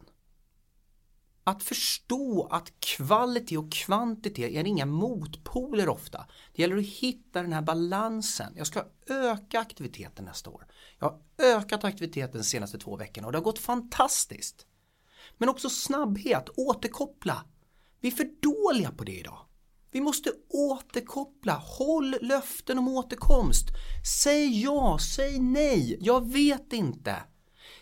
Att 1.43 1.63
förstå 1.63 2.47
att 2.51 2.79
kvalitet 2.79 3.57
och 3.57 3.71
kvantitet 3.71 4.51
är 4.51 4.67
inga 4.67 4.85
motpoler 4.85 5.89
ofta. 5.89 6.25
Det 6.53 6.61
gäller 6.61 6.77
att 6.77 6.85
hitta 6.85 7.41
den 7.41 7.53
här 7.53 7.61
balansen. 7.61 8.53
Jag 8.55 8.67
ska 8.67 8.85
öka 9.07 9.59
aktiviteten 9.59 10.25
nästa 10.25 10.49
år. 10.49 10.67
Jag 10.99 11.09
har 11.09 11.21
ökat 11.37 11.83
aktiviteten 11.83 12.37
de 12.37 12.43
senaste 12.43 12.77
två 12.77 12.95
veckorna 12.95 13.27
och 13.27 13.31
det 13.31 13.37
har 13.37 13.43
gått 13.43 13.59
fantastiskt. 13.59 14.65
Men 15.37 15.49
också 15.49 15.69
snabbhet, 15.69 16.49
återkoppla. 16.57 17.45
Vi 17.99 18.07
är 18.07 18.11
för 18.11 18.29
dåliga 18.41 18.91
på 18.91 19.03
det 19.03 19.19
idag. 19.19 19.45
Vi 19.91 20.01
måste 20.01 20.31
återkoppla, 20.49 21.53
håll 21.53 22.15
löften 22.21 22.77
om 22.77 22.87
återkomst. 22.87 23.65
Säg 24.23 24.61
ja, 24.63 24.97
säg 25.15 25.39
nej, 25.39 25.97
jag 26.01 26.31
vet 26.33 26.73
inte. 26.73 27.15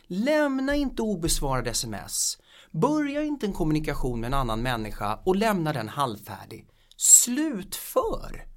Lämna 0.07 0.75
inte 0.75 1.01
obesvarade 1.01 1.69
sms. 1.69 2.37
Börja 2.71 3.23
inte 3.23 3.45
en 3.45 3.53
kommunikation 3.53 4.19
med 4.19 4.27
en 4.27 4.33
annan 4.33 4.61
människa 4.61 5.19
och 5.25 5.35
lämna 5.35 5.73
den 5.73 5.89
halvfärdig. 5.89 6.69
Slutför! 6.95 8.47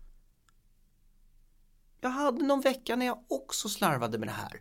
Jag 2.00 2.10
hade 2.10 2.44
någon 2.44 2.60
vecka 2.60 2.96
när 2.96 3.06
jag 3.06 3.18
också 3.28 3.68
slarvade 3.68 4.18
med 4.18 4.28
det 4.28 4.32
här. 4.32 4.60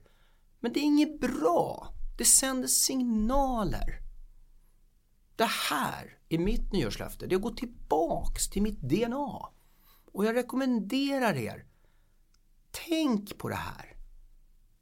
Men 0.60 0.74
det 0.74 0.80
är 0.80 0.84
inget 0.84 1.20
bra. 1.20 1.94
Det 2.18 2.26
sänder 2.26 2.68
signaler. 2.68 4.00
Det 5.36 5.50
här 5.70 6.18
är 6.30 6.38
mitt 6.38 6.72
nyårslöfte. 6.72 7.28
Det 7.28 7.36
är 7.36 7.38
att 7.38 7.44
gå 7.44 7.50
tillbaks 7.50 8.50
till 8.50 8.62
mitt 8.62 8.80
DNA. 8.82 9.50
Och 10.12 10.26
jag 10.26 10.36
rekommenderar 10.36 11.38
er. 11.38 11.66
Tänk 12.72 13.38
på 13.38 13.50
det 13.50 13.56
här. 13.56 13.99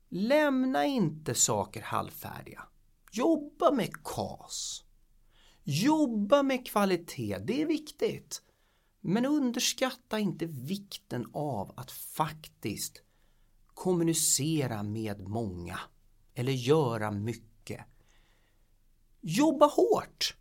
Lämna 0.10 0.86
inte 0.86 1.36
saker 1.36 1.82
halvfärdiga. 1.82 2.64
Jobba 3.12 3.72
med 3.72 4.04
KAS. 4.04 4.84
Jobba 5.64 6.44
med 6.44 6.68
kvalitet, 6.68 7.38
det 7.38 7.62
är 7.62 7.66
viktigt. 7.66 8.42
Men 9.02 9.26
underskatta 9.26 10.20
inte 10.20 10.46
vikten 10.46 11.30
av 11.34 11.74
att 11.78 11.92
faktiskt 11.92 13.02
kommunicera 13.68 14.84
med 14.84 15.28
många 15.28 15.80
eller 16.34 16.52
göra 16.52 17.12
mycket. 17.12 17.86
Jobba 19.22 19.66
hårt! 19.66 20.36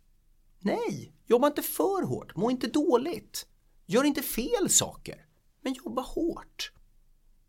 Nej, 0.59 1.13
jobba 1.25 1.47
inte 1.47 1.61
för 1.61 2.03
hårt, 2.03 2.35
må 2.35 2.51
inte 2.51 2.67
dåligt. 2.67 3.47
Gör 3.85 4.03
inte 4.03 4.21
fel 4.21 4.69
saker, 4.69 5.25
men 5.61 5.73
jobba 5.73 6.01
hårt. 6.01 6.71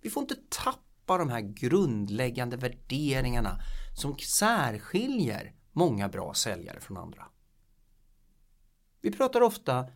Vi 0.01 0.11
får 0.11 0.21
inte 0.21 0.37
tappa 0.49 0.88
de 1.17 1.29
här 1.29 1.41
grundläggande 1.41 2.57
värderingarna 2.57 3.61
som 3.95 4.19
särskiljer 4.19 5.55
många 5.73 6.09
bra 6.09 6.35
säljare 6.35 6.81
från 6.81 6.97
andra. 6.97 7.27
Vi 9.01 9.13
pratar 9.13 9.41
ofta 9.41 9.87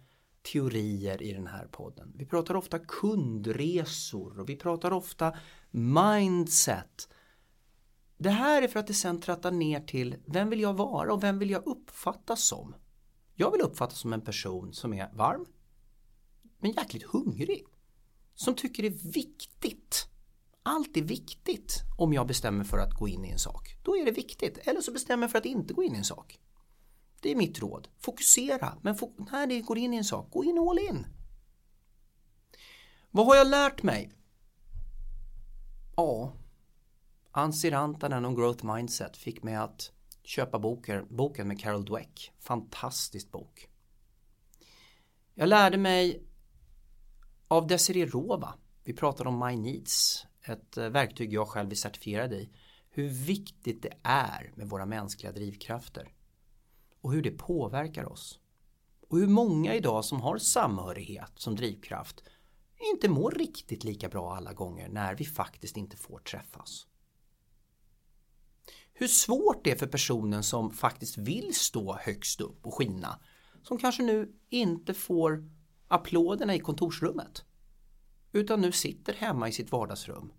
teorier 0.52 1.22
i 1.22 1.32
den 1.32 1.46
här 1.46 1.66
podden. 1.66 2.12
Vi 2.16 2.26
pratar 2.26 2.54
ofta 2.54 2.78
kundresor 2.78 4.40
och 4.40 4.48
vi 4.48 4.56
pratar 4.56 4.90
ofta 4.90 5.36
mindset. 5.70 7.08
Det 8.16 8.30
här 8.30 8.62
är 8.62 8.68
för 8.68 8.80
att 8.80 8.86
det 8.86 8.94
sen 8.94 9.20
trattar 9.20 9.50
ner 9.50 9.80
till 9.80 10.16
vem 10.26 10.50
vill 10.50 10.60
jag 10.60 10.74
vara 10.74 11.12
och 11.12 11.22
vem 11.22 11.38
vill 11.38 11.50
jag 11.50 11.66
uppfattas 11.66 12.44
som? 12.44 12.74
Jag 13.34 13.50
vill 13.50 13.60
uppfattas 13.60 13.98
som 13.98 14.12
en 14.12 14.20
person 14.20 14.72
som 14.72 14.92
är 14.92 15.12
varm 15.12 15.46
men 16.58 16.72
jäkligt 16.72 17.02
hungrig. 17.02 17.64
Som 18.34 18.54
tycker 18.54 18.82
det 18.82 18.88
är 18.88 19.12
viktigt. 19.12 20.08
Allt 20.62 20.96
är 20.96 21.02
viktigt 21.02 21.82
om 21.98 22.12
jag 22.12 22.26
bestämmer 22.26 22.64
för 22.64 22.78
att 22.78 22.94
gå 22.94 23.08
in 23.08 23.24
i 23.24 23.30
en 23.30 23.38
sak. 23.38 23.76
Då 23.82 23.96
är 23.96 24.04
det 24.04 24.10
viktigt. 24.10 24.58
Eller 24.58 24.80
så 24.80 24.92
bestämmer 24.92 25.24
jag 25.24 25.30
för 25.30 25.38
att 25.38 25.44
inte 25.44 25.74
gå 25.74 25.82
in 25.82 25.94
i 25.94 25.98
en 25.98 26.04
sak. 26.04 26.40
Det 27.20 27.30
är 27.30 27.36
mitt 27.36 27.58
råd. 27.58 27.88
Fokusera. 27.98 28.78
Men 28.82 28.94
fok- 28.94 29.26
när 29.32 29.46
det 29.46 29.60
går 29.60 29.78
in 29.78 29.94
i 29.94 29.96
en 29.96 30.04
sak, 30.04 30.30
gå 30.30 30.44
in 30.44 30.58
all 30.58 30.78
in. 30.78 31.06
Vad 33.10 33.26
har 33.26 33.36
jag 33.36 33.46
lärt 33.46 33.82
mig? 33.82 34.12
Ja, 35.96 36.32
Ansir 37.30 37.70
Rantanen 37.70 38.24
om 38.24 38.34
Growth 38.34 38.64
Mindset 38.74 39.16
fick 39.16 39.42
mig 39.42 39.54
att 39.54 39.92
köpa 40.22 40.58
boken, 40.58 41.06
boken 41.10 41.48
med 41.48 41.60
Carol 41.60 41.84
Dweck. 41.84 42.32
Fantastisk 42.40 43.30
bok. 43.30 43.68
Jag 45.34 45.48
lärde 45.48 45.78
mig 45.78 46.26
av 47.48 47.66
Desiree 47.66 48.06
Rova. 48.06 48.54
Vi 48.84 48.92
pratade 48.92 49.28
om 49.28 49.46
My 49.46 49.56
Needs, 49.56 50.26
ett 50.44 50.76
eh, 50.76 50.88
verktyg 50.88 51.32
jag 51.32 51.48
själv 51.48 51.70
är 51.70 51.74
certifierad 51.74 52.32
i. 52.32 52.50
Hur 52.90 53.08
viktigt 53.08 53.82
det 53.82 53.96
är 54.02 54.52
med 54.54 54.68
våra 54.68 54.86
mänskliga 54.86 55.32
drivkrafter 55.32 56.12
och 57.00 57.12
hur 57.12 57.22
det 57.22 57.30
påverkar 57.30 58.12
oss. 58.12 58.38
Och 59.08 59.18
hur 59.18 59.26
många 59.26 59.74
idag 59.74 60.04
som 60.04 60.20
har 60.20 60.38
samhörighet 60.38 61.32
som 61.34 61.56
drivkraft 61.56 62.22
inte 62.94 63.08
mår 63.08 63.30
riktigt 63.30 63.84
lika 63.84 64.08
bra 64.08 64.36
alla 64.36 64.52
gånger 64.52 64.88
när 64.88 65.14
vi 65.14 65.24
faktiskt 65.24 65.76
inte 65.76 65.96
får 65.96 66.18
träffas. 66.18 66.86
Hur 68.92 69.08
svårt 69.08 69.64
det 69.64 69.70
är 69.70 69.76
för 69.76 69.86
personen 69.86 70.42
som 70.42 70.70
faktiskt 70.70 71.18
vill 71.18 71.54
stå 71.54 71.96
högst 72.00 72.40
upp 72.40 72.66
och 72.66 72.74
skina 72.74 73.18
som 73.62 73.78
kanske 73.78 74.02
nu 74.02 74.32
inte 74.48 74.94
får 74.94 75.50
applåderna 75.88 76.54
i 76.54 76.58
kontorsrummet 76.58 77.44
utan 78.32 78.60
nu 78.60 78.72
sitter 78.72 79.12
hemma 79.12 79.48
i 79.48 79.52
sitt 79.52 79.72
vardagsrum. 79.72 80.32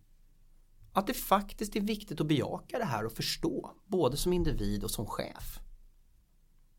Att 0.94 1.08
det 1.08 1.14
faktiskt 1.14 1.76
är 1.76 1.82
viktigt 1.82 2.22
att 2.22 2.28
bejaka 2.28 2.78
det 2.78 2.86
här 2.86 3.06
och 3.06 3.12
förstå 3.12 3.72
både 3.86 4.18
som 4.18 4.34
individ 4.34 4.84
och 4.84 4.92
som 4.92 5.06
chef. 5.06 5.60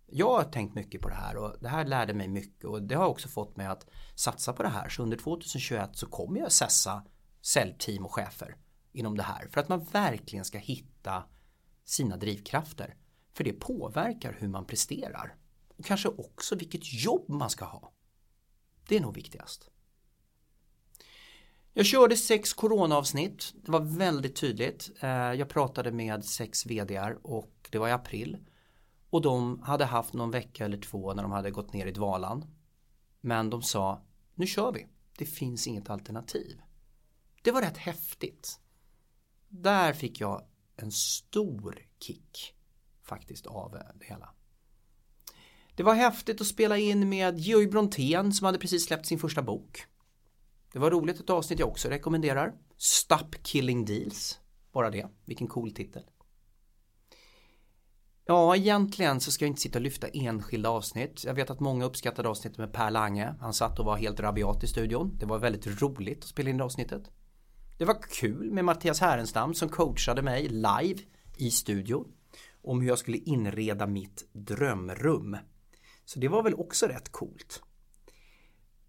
Jag 0.06 0.36
har 0.36 0.44
tänkt 0.44 0.74
mycket 0.74 1.00
på 1.00 1.08
det 1.08 1.14
här 1.14 1.36
och 1.36 1.56
det 1.60 1.68
här 1.68 1.84
lärde 1.84 2.14
mig 2.14 2.28
mycket 2.28 2.64
och 2.64 2.82
det 2.82 2.94
har 2.94 3.06
också 3.06 3.28
fått 3.28 3.56
mig 3.56 3.66
att 3.66 3.86
satsa 4.14 4.52
på 4.52 4.62
det 4.62 4.68
här. 4.68 4.88
Så 4.88 5.02
under 5.02 5.16
2021 5.16 5.90
så 5.92 6.06
kommer 6.06 6.40
jag 6.40 6.52
sessa 6.52 7.04
säljteam 7.40 8.04
och 8.04 8.14
chefer 8.14 8.56
inom 8.92 9.16
det 9.16 9.22
här 9.22 9.48
för 9.48 9.60
att 9.60 9.68
man 9.68 9.84
verkligen 9.84 10.44
ska 10.44 10.58
hitta 10.58 11.24
sina 11.84 12.16
drivkrafter. 12.16 12.96
För 13.32 13.44
det 13.44 13.52
påverkar 13.52 14.36
hur 14.38 14.48
man 14.48 14.66
presterar 14.66 15.36
och 15.76 15.84
kanske 15.84 16.08
också 16.08 16.56
vilket 16.56 17.04
jobb 17.04 17.28
man 17.28 17.50
ska 17.50 17.64
ha. 17.64 17.92
Det 18.88 18.96
är 18.96 19.00
nog 19.00 19.14
viktigast. 19.14 19.70
Jag 21.76 21.86
körde 21.86 22.16
sex 22.16 22.52
coronaavsnitt. 22.52 23.54
Det 23.54 23.72
var 23.72 23.80
väldigt 23.80 24.36
tydligt. 24.36 24.90
Eh, 25.00 25.08
jag 25.10 25.48
pratade 25.48 25.92
med 25.92 26.24
sex 26.24 26.66
vdar 26.66 27.18
och 27.22 27.68
det 27.70 27.78
var 27.78 27.88
i 27.88 27.92
april. 27.92 28.38
Och 29.10 29.22
de 29.22 29.62
hade 29.62 29.84
haft 29.84 30.14
någon 30.14 30.30
vecka 30.30 30.64
eller 30.64 30.78
två 30.78 31.14
när 31.14 31.22
de 31.22 31.32
hade 31.32 31.50
gått 31.50 31.72
ner 31.72 31.86
i 31.86 31.92
dvalan. 31.92 32.44
Men 33.20 33.50
de 33.50 33.62
sa, 33.62 34.02
nu 34.34 34.46
kör 34.46 34.72
vi. 34.72 34.86
Det 35.18 35.24
finns 35.24 35.66
inget 35.66 35.90
alternativ. 35.90 36.60
Det 37.42 37.50
var 37.50 37.62
rätt 37.62 37.76
häftigt. 37.76 38.60
Där 39.48 39.92
fick 39.92 40.20
jag 40.20 40.42
en 40.76 40.92
stor 40.92 41.78
kick 42.00 42.54
faktiskt 43.02 43.46
av 43.46 43.76
eh, 43.76 43.82
det 43.94 44.04
hela. 44.04 44.30
Det 45.74 45.82
var 45.82 45.94
häftigt 45.94 46.40
att 46.40 46.46
spela 46.46 46.78
in 46.78 47.08
med 47.08 47.38
Georg 47.38 47.66
Brontén 47.66 48.32
som 48.32 48.44
hade 48.44 48.58
precis 48.58 48.84
släppt 48.84 49.06
sin 49.06 49.18
första 49.18 49.42
bok. 49.42 49.86
Det 50.74 50.80
var 50.80 50.90
roligt 50.90 51.20
ett 51.20 51.30
avsnitt 51.30 51.58
jag 51.58 51.68
också 51.68 51.88
rekommenderar. 51.88 52.54
Stop 52.76 53.30
Killing 53.42 53.84
Deals. 53.84 54.40
Bara 54.72 54.90
det, 54.90 55.06
vilken 55.24 55.46
cool 55.46 55.70
titel. 55.70 56.02
Ja, 58.26 58.56
egentligen 58.56 59.20
så 59.20 59.30
ska 59.30 59.44
jag 59.44 59.50
inte 59.50 59.60
sitta 59.60 59.78
och 59.78 59.82
lyfta 59.82 60.08
enskilda 60.08 60.68
avsnitt. 60.68 61.24
Jag 61.24 61.34
vet 61.34 61.50
att 61.50 61.60
många 61.60 61.84
uppskattade 61.84 62.28
avsnittet 62.28 62.58
med 62.58 62.72
Per 62.72 62.90
Lange. 62.90 63.34
Han 63.40 63.54
satt 63.54 63.78
och 63.78 63.84
var 63.84 63.96
helt 63.96 64.20
rabiat 64.20 64.64
i 64.64 64.66
studion. 64.66 65.16
Det 65.18 65.26
var 65.26 65.38
väldigt 65.38 65.82
roligt 65.82 66.18
att 66.18 66.28
spela 66.28 66.50
in 66.50 66.56
det 66.56 66.64
avsnittet. 66.64 67.10
Det 67.78 67.84
var 67.84 68.02
kul 68.02 68.52
med 68.52 68.64
Mattias 68.64 69.00
Härenstam 69.00 69.54
som 69.54 69.68
coachade 69.68 70.22
mig 70.22 70.48
live 70.48 71.00
i 71.36 71.50
studion 71.50 72.12
om 72.62 72.80
hur 72.80 72.88
jag 72.88 72.98
skulle 72.98 73.18
inreda 73.18 73.86
mitt 73.86 74.28
drömrum. 74.32 75.36
Så 76.04 76.18
det 76.18 76.28
var 76.28 76.42
väl 76.42 76.54
också 76.54 76.86
rätt 76.86 77.12
coolt. 77.12 77.62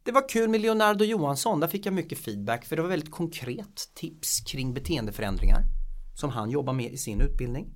Det 0.06 0.12
var 0.12 0.30
kul 0.30 0.50
med 0.50 0.62
Leonardo 0.62 1.06
Johansson, 1.06 1.60
där 1.60 1.68
fick 1.68 1.86
jag 1.86 1.94
mycket 1.94 2.18
feedback 2.18 2.66
för 2.66 2.76
det 2.76 2.82
var 2.82 2.90
väldigt 2.90 3.12
konkret 3.12 3.90
tips 3.94 4.40
kring 4.40 4.74
beteendeförändringar 4.74 5.64
som 6.16 6.30
han 6.30 6.50
jobbar 6.50 6.74
med 6.74 6.94
i 6.94 6.98
sin 6.98 7.22
utbildning. 7.22 7.74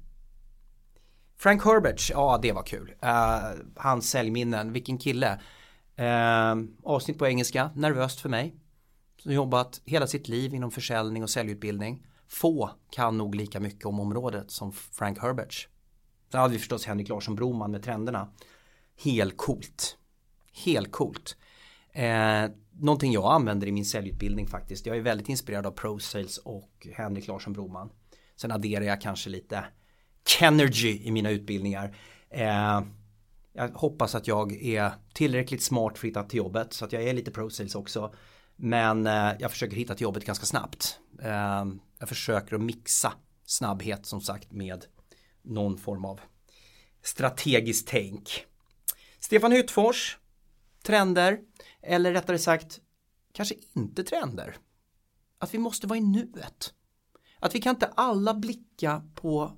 Frank 1.38 1.66
Herbert, 1.66 2.10
ja 2.10 2.40
det 2.42 2.52
var 2.52 2.64
kul. 2.64 2.96
Uh, 3.04 3.66
hans 3.76 4.10
säljminnen, 4.10 4.74
vilken 4.74 4.98
kille. 4.98 5.42
Uh, 6.00 6.64
avsnitt 6.84 7.18
på 7.18 7.28
engelska, 7.28 7.72
nervöst 7.76 8.20
för 8.20 8.30
mig. 8.30 8.56
Som 9.22 9.34
jobbat 9.34 9.82
hela 9.86 10.08
sitt 10.08 10.28
liv 10.28 10.54
inom 10.54 10.72
försäljning 10.72 11.24
och 11.24 11.30
säljutbildning. 11.30 12.08
Få 12.28 12.70
kan 12.90 13.18
nog 13.18 13.36
lika 13.36 13.60
mycket 13.60 13.86
om 13.86 14.00
området 14.00 14.52
som 14.52 14.72
Frank 14.72 15.20
Herbert. 15.20 15.68
Sen 16.32 16.40
hade 16.40 16.54
vi 16.54 16.60
förstås 16.60 16.86
Henrik 16.86 17.10
Larsson 17.10 17.36
Broman 17.36 17.72
med 17.72 17.84
trenderna. 17.84 18.34
Helt 19.04 19.38
coolt. 19.38 19.98
Helt 20.66 20.92
coolt. 20.92 21.36
Eh, 21.94 22.52
någonting 22.72 23.12
jag 23.12 23.34
använder 23.34 23.68
i 23.68 23.72
min 23.72 23.86
säljutbildning 23.86 24.48
faktiskt. 24.48 24.86
Jag 24.86 24.98
är 24.98 25.02
väldigt 25.02 25.30
inspirerad 25.30 25.66
av 25.66 25.72
ProSales 25.72 26.38
och 26.38 26.88
Henrik 26.94 27.28
Larsson 27.28 27.54
Broman. 27.54 27.90
Sen 28.36 28.52
adderar 28.52 28.86
jag 28.86 29.02
kanske 29.02 29.30
lite 29.30 29.64
Kenergy 30.28 31.02
i 31.04 31.12
mina 31.12 31.30
utbildningar. 31.30 31.96
Eh, 32.30 32.82
jag 33.54 33.70
hoppas 33.74 34.16
att 34.16 34.28
jag 34.28 34.54
är 34.54 34.92
tillräckligt 35.14 35.64
smart 35.64 35.98
för 35.98 36.08
att 36.08 36.10
hitta 36.10 36.24
till 36.24 36.38
jobbet 36.38 36.74
så 36.74 36.86
att 36.86 36.94
jag 36.94 37.04
är 37.04 37.14
lite 37.14 37.32
ProSales 37.32 37.76
också. 37.76 38.14
Men 38.56 39.08
eh, 39.08 39.32
jag 39.40 39.52
försöker 39.52 39.76
hitta 39.76 39.96
till 39.96 40.04
jobbet 40.04 40.26
ganska 40.26 40.46
snabbt. 40.46 41.00
Eh, 41.22 41.66
jag 42.00 42.10
försöker 42.10 42.56
att 42.56 42.62
mixa 42.62 43.14
snabbhet 43.46 44.06
som 44.06 44.22
sagt 44.22 44.52
med 44.52 44.86
någon 45.42 45.78
form 45.78 46.06
av 46.06 46.20
strategiskt 47.04 47.88
tänk. 47.88 48.46
Stefan 49.20 49.52
Hyttfors 49.52 50.18
trender 50.84 51.40
eller 51.82 52.14
rättare 52.14 52.40
sagt 52.40 52.82
kanske 53.32 53.56
inte 53.74 54.04
trender. 54.04 54.58
Att 55.38 55.54
vi 55.54 55.58
måste 55.58 55.88
vara 55.88 56.00
i 56.00 56.02
nuet. 56.02 56.74
Att 57.40 57.56
vi 57.56 57.62
kan 57.62 57.76
inte 57.76 57.88
alla 57.88 58.34
blicka 58.34 59.04
på 59.16 59.58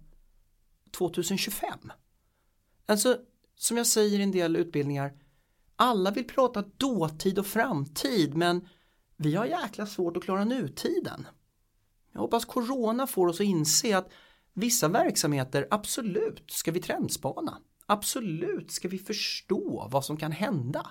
2025. 0.91 1.91
Alltså 2.85 3.17
som 3.55 3.77
jag 3.77 3.87
säger 3.87 4.19
i 4.19 4.23
en 4.23 4.31
del 4.31 4.55
utbildningar 4.55 5.13
alla 5.75 6.11
vill 6.11 6.27
prata 6.27 6.63
dåtid 6.77 7.39
och 7.39 7.45
framtid 7.45 8.35
men 8.35 8.67
vi 9.17 9.35
har 9.35 9.45
jäkla 9.45 9.85
svårt 9.85 10.17
att 10.17 10.23
klara 10.23 10.45
nutiden. 10.45 11.27
Jag 12.11 12.21
hoppas 12.21 12.45
corona 12.45 13.07
får 13.07 13.27
oss 13.27 13.39
att 13.39 13.45
inse 13.45 13.97
att 13.97 14.11
vissa 14.53 14.87
verksamheter 14.87 15.67
absolut 15.71 16.51
ska 16.51 16.71
vi 16.71 16.81
trendspana. 16.81 17.57
Absolut 17.85 18.71
ska 18.71 18.87
vi 18.87 18.99
förstå 18.99 19.87
vad 19.91 20.05
som 20.05 20.17
kan 20.17 20.31
hända. 20.31 20.87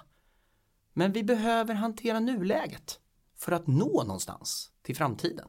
Men 1.00 1.12
vi 1.12 1.24
behöver 1.24 1.74
hantera 1.74 2.20
nuläget 2.20 3.00
för 3.36 3.52
att 3.52 3.66
nå 3.66 4.04
någonstans 4.04 4.70
till 4.82 4.96
framtiden. 4.96 5.48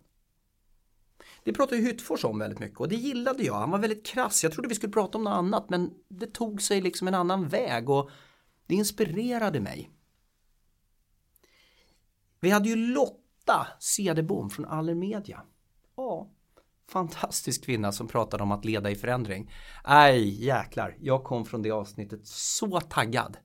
Det 1.43 1.53
pratade 1.53 1.81
ju 1.81 1.88
Hyttfors 1.88 2.25
om 2.25 2.39
väldigt 2.39 2.60
mycket 2.60 2.79
och 2.79 2.89
det 2.89 2.96
gillade 2.96 3.43
jag. 3.43 3.53
Han 3.53 3.72
var 3.72 3.79
väldigt 3.79 4.05
krass. 4.05 4.43
Jag 4.43 4.53
trodde 4.53 4.70
vi 4.70 4.75
skulle 4.75 4.93
prata 4.93 5.17
om 5.17 5.24
något 5.24 5.34
annat 5.34 5.70
men 5.70 5.93
det 6.08 6.34
tog 6.34 6.62
sig 6.62 6.81
liksom 6.81 7.08
en 7.08 7.15
annan 7.15 7.48
väg 7.48 7.89
och 7.89 8.10
det 8.67 8.75
inspirerade 8.75 9.60
mig. 9.60 9.91
Vi 12.39 12.50
hade 12.50 12.70
ju 12.70 12.75
Lotta 12.75 13.67
Cederbom 13.79 14.50
från 14.50 14.65
Allermedia. 14.65 15.43
Ja, 15.96 16.31
fantastisk 16.88 17.65
kvinna 17.65 17.91
som 17.91 18.08
pratade 18.08 18.43
om 18.43 18.51
att 18.51 18.65
leda 18.65 18.91
i 18.91 18.96
förändring. 18.96 19.51
Nej, 19.88 20.46
jäklar, 20.46 20.98
jag 21.00 21.24
kom 21.24 21.46
från 21.46 21.62
det 21.62 21.72
avsnittet 21.72 22.27
så 22.27 22.79
taggad. 22.79 23.38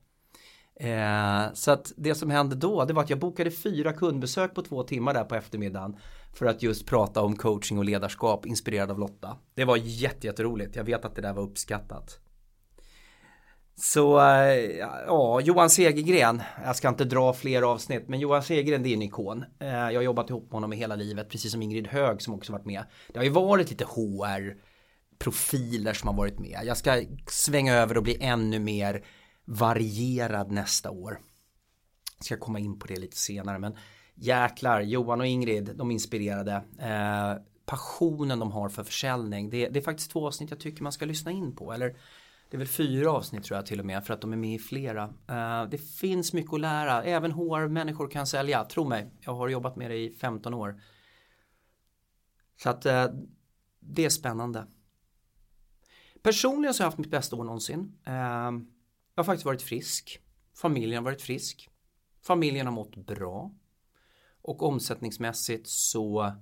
Eh, 0.79 1.53
så 1.53 1.71
att 1.71 1.93
det 1.97 2.15
som 2.15 2.29
hände 2.29 2.55
då, 2.55 2.85
det 2.85 2.93
var 2.93 3.03
att 3.03 3.09
jag 3.09 3.19
bokade 3.19 3.51
fyra 3.51 3.93
kundbesök 3.93 4.55
på 4.55 4.61
två 4.61 4.83
timmar 4.83 5.13
där 5.13 5.23
på 5.23 5.35
eftermiddagen 5.35 5.97
för 6.33 6.45
att 6.45 6.63
just 6.63 6.85
prata 6.85 7.21
om 7.21 7.35
coaching 7.35 7.77
och 7.77 7.85
ledarskap 7.85 8.45
inspirerad 8.45 8.91
av 8.91 8.99
Lotta. 8.99 9.37
Det 9.55 9.65
var 9.65 9.77
jätteroligt, 9.77 10.75
jag 10.75 10.83
vet 10.83 11.05
att 11.05 11.15
det 11.15 11.21
där 11.21 11.33
var 11.33 11.43
uppskattat. 11.43 12.19
Så 13.79 14.19
eh, 14.19 14.55
ja, 15.07 15.41
Johan 15.41 15.69
Segergren, 15.69 16.41
jag 16.65 16.75
ska 16.75 16.89
inte 16.89 17.05
dra 17.05 17.33
fler 17.33 17.61
avsnitt, 17.61 18.07
men 18.07 18.19
Johan 18.19 18.43
Segergren 18.43 18.83
det 18.83 18.89
är 18.89 18.93
en 18.93 19.01
ikon. 19.01 19.45
Eh, 19.59 19.67
jag 19.67 19.95
har 19.95 20.01
jobbat 20.01 20.29
ihop 20.29 20.43
med 20.43 20.53
honom 20.53 20.73
i 20.73 20.75
hela 20.75 20.95
livet, 20.95 21.29
precis 21.29 21.51
som 21.51 21.61
Ingrid 21.61 21.87
Hög 21.87 22.21
som 22.21 22.33
också 22.33 22.51
varit 22.51 22.65
med. 22.65 22.83
Det 23.13 23.19
har 23.19 23.23
ju 23.23 23.29
varit 23.29 23.69
lite 23.69 23.85
HR 23.85 24.55
profiler 25.19 25.93
som 25.93 26.07
har 26.07 26.15
varit 26.15 26.39
med. 26.39 26.59
Jag 26.65 26.77
ska 26.77 27.03
svänga 27.27 27.75
över 27.75 27.97
och 27.97 28.03
bli 28.03 28.17
ännu 28.21 28.59
mer 28.59 29.03
varierad 29.47 30.51
nästa 30.51 30.91
år. 30.91 31.19
Jag 32.17 32.25
ska 32.25 32.37
komma 32.37 32.59
in 32.59 32.79
på 32.79 32.87
det 32.87 32.99
lite 32.99 33.17
senare, 33.17 33.59
men 33.59 33.75
jäklar, 34.15 34.81
Johan 34.81 35.21
och 35.21 35.27
Ingrid, 35.27 35.71
de 35.75 35.91
inspirerade. 35.91 36.53
Eh, 36.79 37.43
passionen 37.65 38.39
de 38.39 38.51
har 38.51 38.69
för 38.69 38.83
försäljning, 38.83 39.49
det, 39.49 39.69
det 39.69 39.79
är 39.79 39.83
faktiskt 39.83 40.11
två 40.11 40.27
avsnitt 40.27 40.49
jag 40.49 40.59
tycker 40.59 40.83
man 40.83 40.91
ska 40.91 41.05
lyssna 41.05 41.31
in 41.31 41.55
på. 41.55 41.73
Eller 41.73 41.97
det 42.49 42.57
är 42.57 42.59
väl 42.59 42.67
fyra 42.67 43.11
avsnitt 43.11 43.43
tror 43.43 43.57
jag 43.57 43.65
till 43.65 43.79
och 43.79 43.85
med 43.85 44.05
för 44.05 44.13
att 44.13 44.21
de 44.21 44.33
är 44.33 44.37
med 44.37 44.55
i 44.55 44.59
flera. 44.59 45.05
Uh, 45.07 45.69
det 45.69 45.77
finns 45.77 46.33
mycket 46.33 46.53
att 46.53 46.59
lära. 46.59 47.03
Även 47.03 47.31
HR-människor 47.31 48.09
kan 48.09 48.27
sälja. 48.27 48.65
Tro 48.65 48.85
mig, 48.85 49.11
jag 49.19 49.35
har 49.35 49.47
jobbat 49.47 49.75
med 49.75 49.91
det 49.91 49.97
i 49.97 50.09
15 50.09 50.53
år. 50.53 50.81
Så 52.63 52.69
att 52.69 52.85
uh, 52.85 53.05
det 53.79 54.05
är 54.05 54.09
spännande. 54.09 54.67
Personligen 56.23 56.73
så 56.73 56.83
har 56.83 56.85
jag 56.85 56.91
haft 56.91 56.97
mitt 56.97 57.11
bästa 57.11 57.35
år 57.35 57.43
någonsin. 57.43 57.97
Uh, 58.07 58.76
jag 59.17 59.23
har 59.23 59.25
faktiskt 59.25 59.45
varit 59.45 59.61
frisk. 59.61 60.21
Familjen 60.53 60.97
har 60.97 61.11
varit 61.11 61.21
frisk. 61.21 61.69
Familjen 62.21 62.67
har 62.67 62.73
mått 62.73 62.95
bra. 62.95 63.51
Och 64.41 64.63
omsättningsmässigt 64.63 65.67
så 65.67 66.33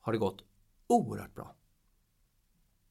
har 0.00 0.12
det 0.12 0.18
gått 0.18 0.44
oerhört 0.86 1.34
bra 1.34 1.56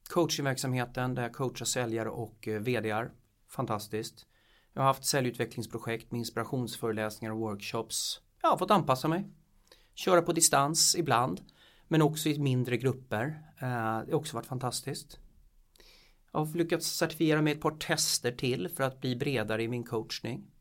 coachingverksamheten 0.10 1.16
där 1.16 1.24
jag 1.24 1.34
coachar 1.34 1.66
säljare 1.66 2.10
och 2.10 2.48
eh, 2.48 2.60
vdar, 2.60 2.82
VDR. 2.82 3.12
Fantastiskt. 3.48 4.26
Jag 4.74 4.82
har 4.82 4.88
haft 4.88 5.06
säljutvecklingsprojekt 5.06 6.12
med 6.12 6.20
inspirationsföreläsningar 6.20 7.34
och 7.34 7.40
workshops. 7.40 8.22
Jag 8.42 8.50
har 8.50 8.58
fått 8.58 8.72
anpassa 8.72 9.08
mig. 9.08 9.28
Köra 9.94 10.22
på 10.22 10.32
distans 10.32 10.96
ibland. 10.96 11.42
Men 11.88 12.02
också 12.02 12.30
i 12.30 12.40
mindre 12.40 12.78
grupper. 12.78 13.26
Eh, 13.60 14.06
det 14.06 14.12
har 14.12 14.14
också 14.14 14.36
varit 14.36 14.46
fantastiskt. 14.46 15.20
Jag 16.36 16.46
har 16.46 16.58
lyckats 16.58 16.88
certifiera 16.88 17.42
mig 17.42 17.54
ett 17.54 17.62
par 17.62 17.72
tester 17.72 18.32
till 18.32 18.70
för 18.70 18.84
att 18.84 19.02
bli 19.02 19.16
bredare 19.16 19.64
i 19.64 19.68
min 19.68 19.84
coachning. 19.84 20.52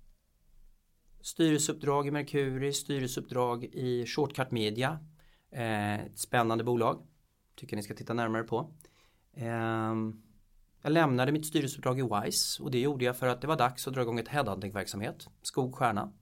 Styrelseuppdrag 1.21 2.07
i 2.07 2.11
Mercury, 2.11 2.73
styrelseuppdrag 2.73 3.65
i 3.65 4.07
Shortcut 4.07 4.51
Media. 4.51 4.99
Eh, 5.51 5.95
ett 5.95 6.19
spännande 6.19 6.65
bolag. 6.65 7.07
Tycker 7.57 7.77
ni 7.77 7.83
ska 7.83 7.95
titta 7.95 8.15
närmare 8.15 8.43
på. 8.43 8.75
Ehm, 9.35 10.23
jag 10.83 10.93
lämnade 10.93 11.33
mitt 11.33 11.47
styrelseuppdrag 11.47 11.99
i 11.99 12.03
WISE 12.03 12.63
och 12.63 12.71
det 12.71 12.81
gjorde 12.81 13.05
jag 13.05 13.17
för 13.17 13.27
att 13.27 13.41
det 13.41 13.47
var 13.47 13.57
dags 13.57 13.89
att 13.89 13.95
dra 13.95 14.03
igång 14.03 14.19
ett 14.19 14.29
headhunting-verksamhet, 14.29 15.29
Skogstjärna. 15.43 16.13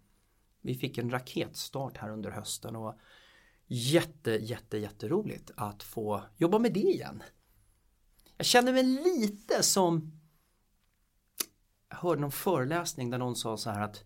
Vi 0.61 0.75
fick 0.75 0.99
en 0.99 1.11
raketstart 1.11 1.97
här 1.97 2.11
under 2.11 2.31
hösten 2.31 2.77
och 2.77 2.99
jätte, 3.67 4.31
jätte, 4.31 4.79
jätteroligt 4.79 5.51
att 5.57 5.83
få 5.83 6.23
jobba 6.37 6.59
med 6.59 6.73
det 6.73 6.81
igen. 6.81 7.23
Jag 8.43 8.47
känner 8.47 8.73
mig 8.73 8.83
lite 8.83 9.63
som 9.63 10.13
jag 11.89 11.97
hörde 11.97 12.21
någon 12.21 12.33
föreläsning 12.33 13.11
där 13.11 13.19
någon 13.19 13.37
sa 13.37 13.57
så 13.57 13.71
här 13.71 13.81
att 13.81 14.05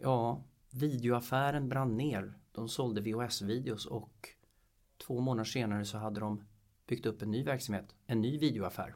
ja, 0.00 0.44
videoaffären 0.70 1.68
brann 1.68 1.96
ner. 1.96 2.38
De 2.52 2.68
sålde 2.68 3.00
VHS-videos 3.00 3.86
och 3.86 4.28
två 5.06 5.20
månader 5.20 5.44
senare 5.44 5.84
så 5.84 5.98
hade 5.98 6.20
de 6.20 6.44
byggt 6.86 7.06
upp 7.06 7.22
en 7.22 7.30
ny 7.30 7.44
verksamhet, 7.44 7.94
en 8.06 8.20
ny 8.20 8.38
videoaffär. 8.38 8.94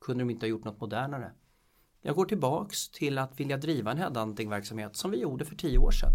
Kunde 0.00 0.24
de 0.24 0.30
inte 0.30 0.46
ha 0.46 0.48
gjort 0.48 0.64
något 0.64 0.80
modernare? 0.80 1.32
Jag 2.00 2.16
går 2.16 2.24
tillbaks 2.24 2.88
till 2.88 3.18
att 3.18 3.40
vilja 3.40 3.56
driva 3.56 3.90
en 3.92 3.98
headhunting-verksamhet 3.98 4.96
som 4.96 5.10
vi 5.10 5.20
gjorde 5.20 5.44
för 5.44 5.56
tio 5.56 5.78
år 5.78 5.90
sedan. 5.90 6.12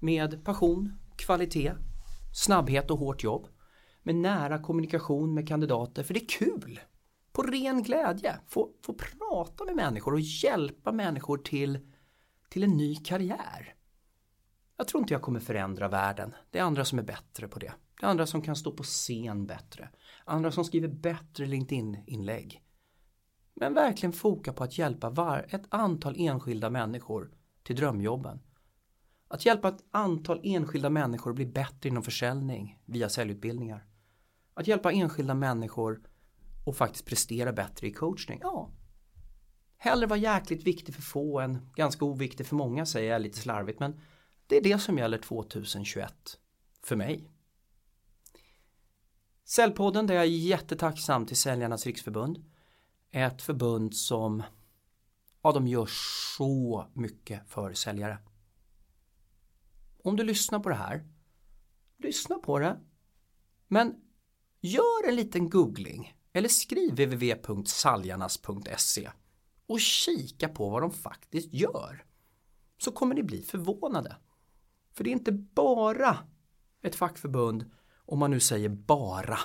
Med 0.00 0.44
passion, 0.44 0.98
kvalitet, 1.16 1.72
snabbhet 2.34 2.90
och 2.90 2.98
hårt 2.98 3.22
jobb. 3.22 3.48
Med 4.02 4.14
nära 4.14 4.58
kommunikation 4.58 5.34
med 5.34 5.48
kandidater, 5.48 6.02
för 6.02 6.14
det 6.14 6.20
är 6.20 6.28
kul. 6.28 6.80
På 7.32 7.42
ren 7.42 7.82
glädje. 7.82 8.40
Få, 8.46 8.70
få 8.82 8.94
prata 8.94 9.64
med 9.64 9.76
människor 9.76 10.12
och 10.12 10.20
hjälpa 10.20 10.92
människor 10.92 11.38
till, 11.38 11.78
till 12.48 12.62
en 12.62 12.76
ny 12.76 12.96
karriär. 12.96 13.74
Jag 14.76 14.88
tror 14.88 15.00
inte 15.00 15.14
jag 15.14 15.22
kommer 15.22 15.40
förändra 15.40 15.88
världen. 15.88 16.34
Det 16.50 16.58
är 16.58 16.62
andra 16.62 16.84
som 16.84 16.98
är 16.98 17.02
bättre 17.02 17.48
på 17.48 17.58
det. 17.58 17.72
Det 18.00 18.06
är 18.06 18.10
andra 18.10 18.26
som 18.26 18.42
kan 18.42 18.56
stå 18.56 18.72
på 18.72 18.82
scen 18.82 19.46
bättre. 19.46 19.88
Andra 20.24 20.52
som 20.52 20.64
skriver 20.64 20.88
bättre 20.88 21.46
LinkedIn-inlägg. 21.46 22.62
Men 23.54 23.74
verkligen 23.74 24.12
foka 24.12 24.52
på 24.52 24.64
att 24.64 24.78
hjälpa 24.78 25.10
var 25.10 25.46
ett 25.48 25.64
antal 25.68 26.14
enskilda 26.18 26.70
människor 26.70 27.30
till 27.62 27.76
drömjobben. 27.76 28.40
Att 29.28 29.46
hjälpa 29.46 29.68
ett 29.68 29.84
antal 29.90 30.40
enskilda 30.42 30.90
människor 30.90 31.30
att 31.30 31.36
bli 31.36 31.46
bättre 31.46 31.88
inom 31.88 32.02
försäljning 32.02 32.80
via 32.84 33.08
säljutbildningar. 33.08 33.86
Att 34.54 34.66
hjälpa 34.66 34.92
enskilda 34.92 35.34
människor 35.34 36.02
att 36.66 36.76
faktiskt 36.76 37.06
prestera 37.06 37.52
bättre 37.52 37.86
i 37.86 37.92
coachning. 37.92 38.38
Ja, 38.42 38.70
hellre 39.76 40.06
vara 40.06 40.18
jäkligt 40.18 40.66
viktig 40.66 40.94
för 40.94 41.02
få 41.02 41.40
än 41.40 41.70
ganska 41.74 42.04
oviktig 42.04 42.46
för 42.46 42.56
många 42.56 42.86
säger 42.86 43.12
jag 43.12 43.22
lite 43.22 43.38
slarvigt 43.38 43.80
men 43.80 44.00
det 44.46 44.56
är 44.56 44.62
det 44.62 44.78
som 44.78 44.98
gäller 44.98 45.18
2021 45.18 46.38
för 46.82 46.96
mig. 46.96 47.30
Säljpodden 49.44 50.06
där 50.06 50.14
jag 50.14 50.24
är 50.24 50.28
jättetacksam 50.28 51.26
till 51.26 51.36
Säljarnas 51.36 51.86
Riksförbund. 51.86 52.44
Ett 53.10 53.42
förbund 53.42 53.96
som 53.96 54.42
ja, 55.42 55.52
de 55.52 55.66
gör 55.66 55.88
så 56.36 56.86
mycket 56.94 57.48
för 57.48 57.72
säljare. 57.72 58.18
Om 60.04 60.16
du 60.16 60.24
lyssnar 60.24 60.60
på 60.60 60.68
det 60.68 60.74
här, 60.74 61.08
lyssna 61.96 62.38
på 62.38 62.58
det. 62.58 62.80
Men 63.68 63.94
gör 64.60 65.08
en 65.08 65.16
liten 65.16 65.50
googling 65.50 66.16
eller 66.32 66.48
skriv 66.48 66.90
www.saljarnas.se 66.90 69.10
och 69.66 69.80
kika 69.80 70.48
på 70.48 70.70
vad 70.70 70.82
de 70.82 70.90
faktiskt 70.90 71.54
gör. 71.54 72.04
Så 72.78 72.92
kommer 72.92 73.14
ni 73.14 73.22
bli 73.22 73.42
förvånade. 73.42 74.16
För 74.92 75.04
det 75.04 75.10
är 75.10 75.12
inte 75.12 75.32
bara 75.32 76.18
ett 76.82 76.94
fackförbund 76.94 77.70
om 78.06 78.18
man 78.18 78.30
nu 78.30 78.40
säger 78.40 78.68
bara 78.68 79.38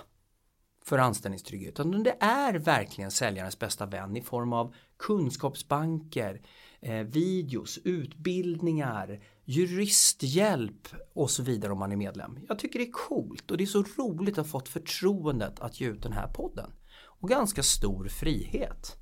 för 0.83 0.97
anställningstrygghet 0.97 1.79
utan 1.79 2.03
det 2.03 2.17
är 2.19 2.53
verkligen 2.53 3.11
säljarens 3.11 3.59
bästa 3.59 3.85
vän 3.85 4.17
i 4.17 4.21
form 4.21 4.53
av 4.53 4.75
kunskapsbanker, 4.97 6.41
eh, 6.81 7.03
videos, 7.03 7.79
utbildningar, 7.83 9.23
juristhjälp 9.45 10.87
och 11.13 11.31
så 11.31 11.43
vidare 11.43 11.71
om 11.71 11.79
man 11.79 11.91
är 11.91 11.95
medlem. 11.95 12.39
Jag 12.47 12.59
tycker 12.59 12.79
det 12.79 12.85
är 12.85 12.91
coolt 12.91 13.51
och 13.51 13.57
det 13.57 13.63
är 13.63 13.65
så 13.65 13.83
roligt 13.97 14.37
att 14.37 14.45
ha 14.45 14.51
fått 14.51 14.69
förtroendet 14.69 15.59
att 15.59 15.81
ge 15.81 15.87
ut 15.87 16.03
den 16.03 16.13
här 16.13 16.27
podden 16.27 16.71
och 17.03 17.29
ganska 17.29 17.63
stor 17.63 18.07
frihet. 18.07 18.97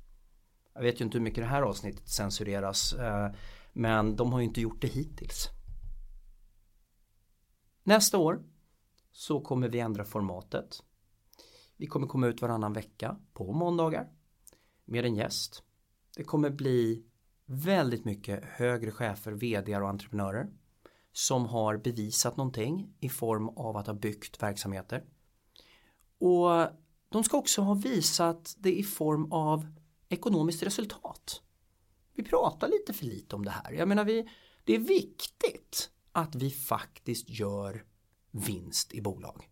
Jag 0.74 0.82
vet 0.82 1.00
ju 1.00 1.04
inte 1.04 1.18
hur 1.18 1.24
mycket 1.24 1.44
det 1.44 1.48
här 1.48 1.62
avsnittet 1.62 2.08
censureras 2.08 2.92
eh, 2.92 3.30
Men 3.72 4.16
de 4.16 4.32
har 4.32 4.38
ju 4.38 4.44
inte 4.44 4.60
gjort 4.60 4.80
det 4.80 4.88
hittills. 4.88 5.48
Nästa 7.82 8.18
år 8.18 8.42
så 9.12 9.40
kommer 9.40 9.68
vi 9.68 9.78
ändra 9.78 10.04
formatet. 10.04 10.82
Vi 11.76 11.86
kommer 11.86 12.06
komma 12.06 12.26
ut 12.26 12.42
varannan 12.42 12.72
vecka 12.72 13.16
på 13.32 13.52
måndagar 13.52 14.08
med 14.84 15.04
en 15.04 15.16
gäst. 15.16 15.62
Det 16.16 16.24
kommer 16.24 16.50
bli 16.50 17.04
väldigt 17.46 18.04
mycket 18.04 18.44
högre 18.44 18.90
chefer, 18.90 19.32
vd 19.32 19.76
och 19.76 19.88
entreprenörer 19.88 20.48
som 21.12 21.46
har 21.46 21.76
bevisat 21.76 22.36
någonting 22.36 22.94
i 23.00 23.08
form 23.08 23.48
av 23.48 23.76
att 23.76 23.86
ha 23.86 23.94
byggt 23.94 24.42
verksamheter. 24.42 25.04
Och 26.18 26.68
de 27.08 27.24
ska 27.24 27.36
också 27.36 27.62
ha 27.62 27.74
visat 27.74 28.54
det 28.58 28.78
i 28.78 28.82
form 28.82 29.32
av 29.32 29.66
ekonomiskt 30.08 30.62
resultat. 30.62 31.42
Vi 32.14 32.22
pratar 32.22 32.68
lite 32.68 32.92
för 32.92 33.04
lite 33.04 33.36
om 33.36 33.44
det 33.44 33.50
här. 33.50 33.72
Jag 33.72 33.88
menar, 33.88 34.04
vi, 34.04 34.28
det 34.64 34.74
är 34.74 34.78
viktigt 34.78 35.90
att 36.12 36.34
vi 36.34 36.50
faktiskt 36.50 37.30
gör 37.30 37.84
vinst 38.30 38.94
i 38.94 39.00
bolag. 39.00 39.50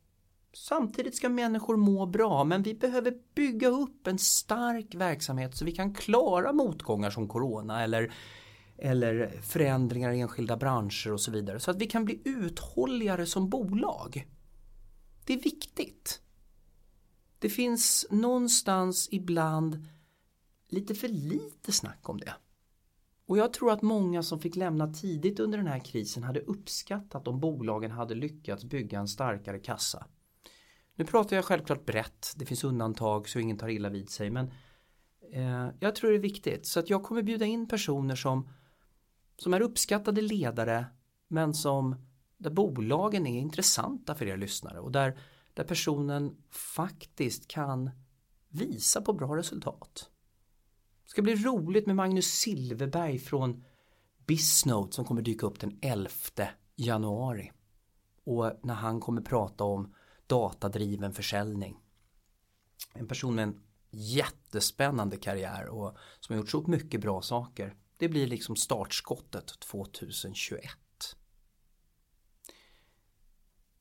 Samtidigt 0.57 1.15
ska 1.15 1.29
människor 1.29 1.77
må 1.77 2.07
bra 2.07 2.45
men 2.45 2.63
vi 2.63 2.75
behöver 2.75 3.15
bygga 3.35 3.69
upp 3.69 4.07
en 4.07 4.19
stark 4.19 4.95
verksamhet 4.95 5.57
så 5.57 5.65
vi 5.65 5.73
kan 5.73 5.95
klara 5.95 6.53
motgångar 6.53 7.11
som 7.11 7.29
corona 7.29 7.83
eller, 7.83 8.15
eller 8.79 9.41
förändringar 9.43 10.13
i 10.13 10.21
enskilda 10.21 10.57
branscher 10.57 11.13
och 11.13 11.21
så 11.21 11.31
vidare 11.31 11.61
så 11.61 11.71
att 11.71 11.77
vi 11.77 11.87
kan 11.87 12.05
bli 12.05 12.21
uthålligare 12.25 13.27
som 13.27 13.49
bolag. 13.49 14.27
Det 15.27 15.33
är 15.33 15.41
viktigt. 15.41 16.21
Det 17.39 17.49
finns 17.49 18.07
någonstans 18.11 19.09
ibland 19.13 19.87
lite 20.69 20.95
för 20.95 21.09
lite 21.09 21.73
snack 21.73 22.09
om 22.09 22.19
det. 22.19 22.35
Och 23.27 23.39
jag 23.39 23.53
tror 23.53 23.73
att 23.73 23.83
många 23.83 24.23
som 24.23 24.41
fick 24.41 24.57
lämna 24.57 24.93
tidigt 24.93 25.41
under 25.41 25.59
den 25.59 25.67
här 25.67 25.79
krisen 25.79 26.23
hade 26.23 26.41
uppskattat 26.41 27.29
om 27.29 27.41
bolagen 27.41 27.91
hade 27.91 28.15
lyckats 28.15 28.65
bygga 28.65 28.99
en 28.99 29.09
starkare 29.09 29.59
kassa. 29.59 30.07
Nu 30.97 31.05
pratar 31.05 31.37
jag 31.37 31.45
självklart 31.45 31.87
brett, 31.87 32.33
det 32.37 32.47
finns 32.47 32.65
undantag 32.65 33.29
så 33.29 33.39
ingen 33.39 33.59
tar 33.59 33.69
illa 33.69 33.89
vid 33.89 34.11
sig 34.11 34.31
men 34.31 34.51
eh, 35.33 35.69
jag 35.81 35.95
tror 35.95 36.11
det 36.11 36.17
är 36.17 36.21
viktigt 36.21 36.67
så 36.67 36.81
att 36.81 36.91
jag 36.91 37.03
kommer 37.03 37.23
bjuda 37.23 37.45
in 37.45 37.69
personer 37.69 38.17
som, 38.17 38.49
som 39.37 39.55
är 39.55 39.61
uppskattade 39.61 40.21
ledare 40.21 40.87
men 41.29 41.55
som 41.55 41.97
där 42.37 42.51
bolagen 42.51 43.27
är 43.27 43.41
intressanta 43.41 44.15
för 44.15 44.27
er 44.27 44.37
lyssnare 44.37 44.81
och 44.81 44.93
där, 44.93 45.19
där 45.55 45.65
personen 45.65 46.37
faktiskt 46.51 47.49
kan 47.49 47.91
visa 48.49 49.01
på 49.01 49.13
bra 49.13 49.37
resultat. 49.37 50.11
Det 51.05 51.11
ska 51.11 51.23
bli 51.23 51.35
roligt 51.35 51.87
med 51.87 51.97
Magnus 51.97 52.27
Silverberg 52.27 53.19
från 53.19 53.65
Bisnote 54.27 54.93
som 54.93 55.05
kommer 55.05 55.23
dyka 55.23 55.47
upp 55.47 55.61
den 55.61 55.79
11 55.83 56.11
januari. 56.77 57.53
Och 58.25 58.53
när 58.63 58.75
han 58.75 59.01
kommer 59.01 59.23
prata 59.23 59.65
om 59.65 59.95
datadriven 60.27 61.13
försäljning. 61.13 61.77
En 62.93 63.09
person 63.09 63.35
med 63.35 63.43
en 63.43 63.61
jättespännande 63.91 65.17
karriär 65.17 65.67
och 65.67 65.97
som 66.21 66.35
har 66.35 66.41
gjort 66.41 66.51
så 66.51 66.65
mycket 66.67 67.01
bra 67.01 67.23
saker. 67.23 67.77
Det 67.99 68.09
blir 68.09 68.27
liksom 68.27 68.57
startskottet 68.57 69.47
2021. 69.47 70.63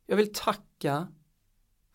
Jag 0.06 0.18
vill 0.18 0.34
tacka 0.34 1.08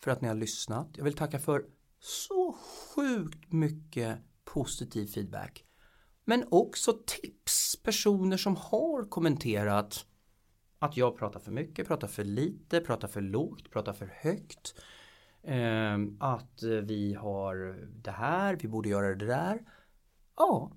för 0.00 0.11
att 0.11 0.20
ni 0.20 0.28
har 0.28 0.34
lyssnat. 0.34 0.88
Jag 0.96 1.04
vill 1.04 1.16
tacka 1.16 1.38
för 1.38 1.66
så 2.00 2.56
sjukt 2.94 3.52
mycket 3.52 4.18
positiv 4.44 5.06
feedback. 5.06 5.64
Men 6.24 6.48
också 6.50 6.98
tips, 7.06 7.76
personer 7.82 8.37
som 8.37 8.56
har 8.56 9.08
kommenterat 9.08 10.06
att 10.78 10.96
jag 10.96 11.16
pratar 11.16 11.40
för 11.40 11.52
mycket, 11.52 11.86
pratar 11.86 12.08
för 12.08 12.24
lite, 12.24 12.80
pratar 12.80 13.08
för 13.08 13.20
lågt, 13.20 13.70
pratar 13.70 13.92
för 13.92 14.06
högt. 14.06 14.74
Ehm, 15.42 16.16
att 16.20 16.62
vi 16.62 17.14
har 17.14 17.56
det 17.86 18.10
här, 18.10 18.56
vi 18.56 18.68
borde 18.68 18.88
göra 18.88 19.14
det 19.14 19.26
där. 19.26 19.64
Ja, 20.36 20.72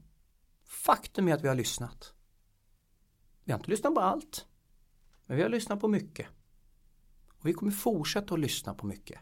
faktum 0.63 1.27
är 1.27 1.33
att 1.33 1.43
vi 1.43 1.47
har 1.47 1.55
lyssnat. 1.55 2.13
Vi 3.43 3.51
har 3.51 3.59
inte 3.59 3.71
lyssnat 3.71 3.95
på 3.95 4.01
allt, 4.01 4.47
men 5.25 5.37
vi 5.37 5.43
har 5.43 5.49
lyssnat 5.49 5.79
på 5.79 5.87
mycket. 5.87 6.27
Och 7.37 7.47
vi 7.47 7.53
kommer 7.53 7.71
fortsätta 7.71 8.33
att 8.33 8.39
lyssna 8.39 8.73
på 8.73 8.85
mycket. 8.85 9.19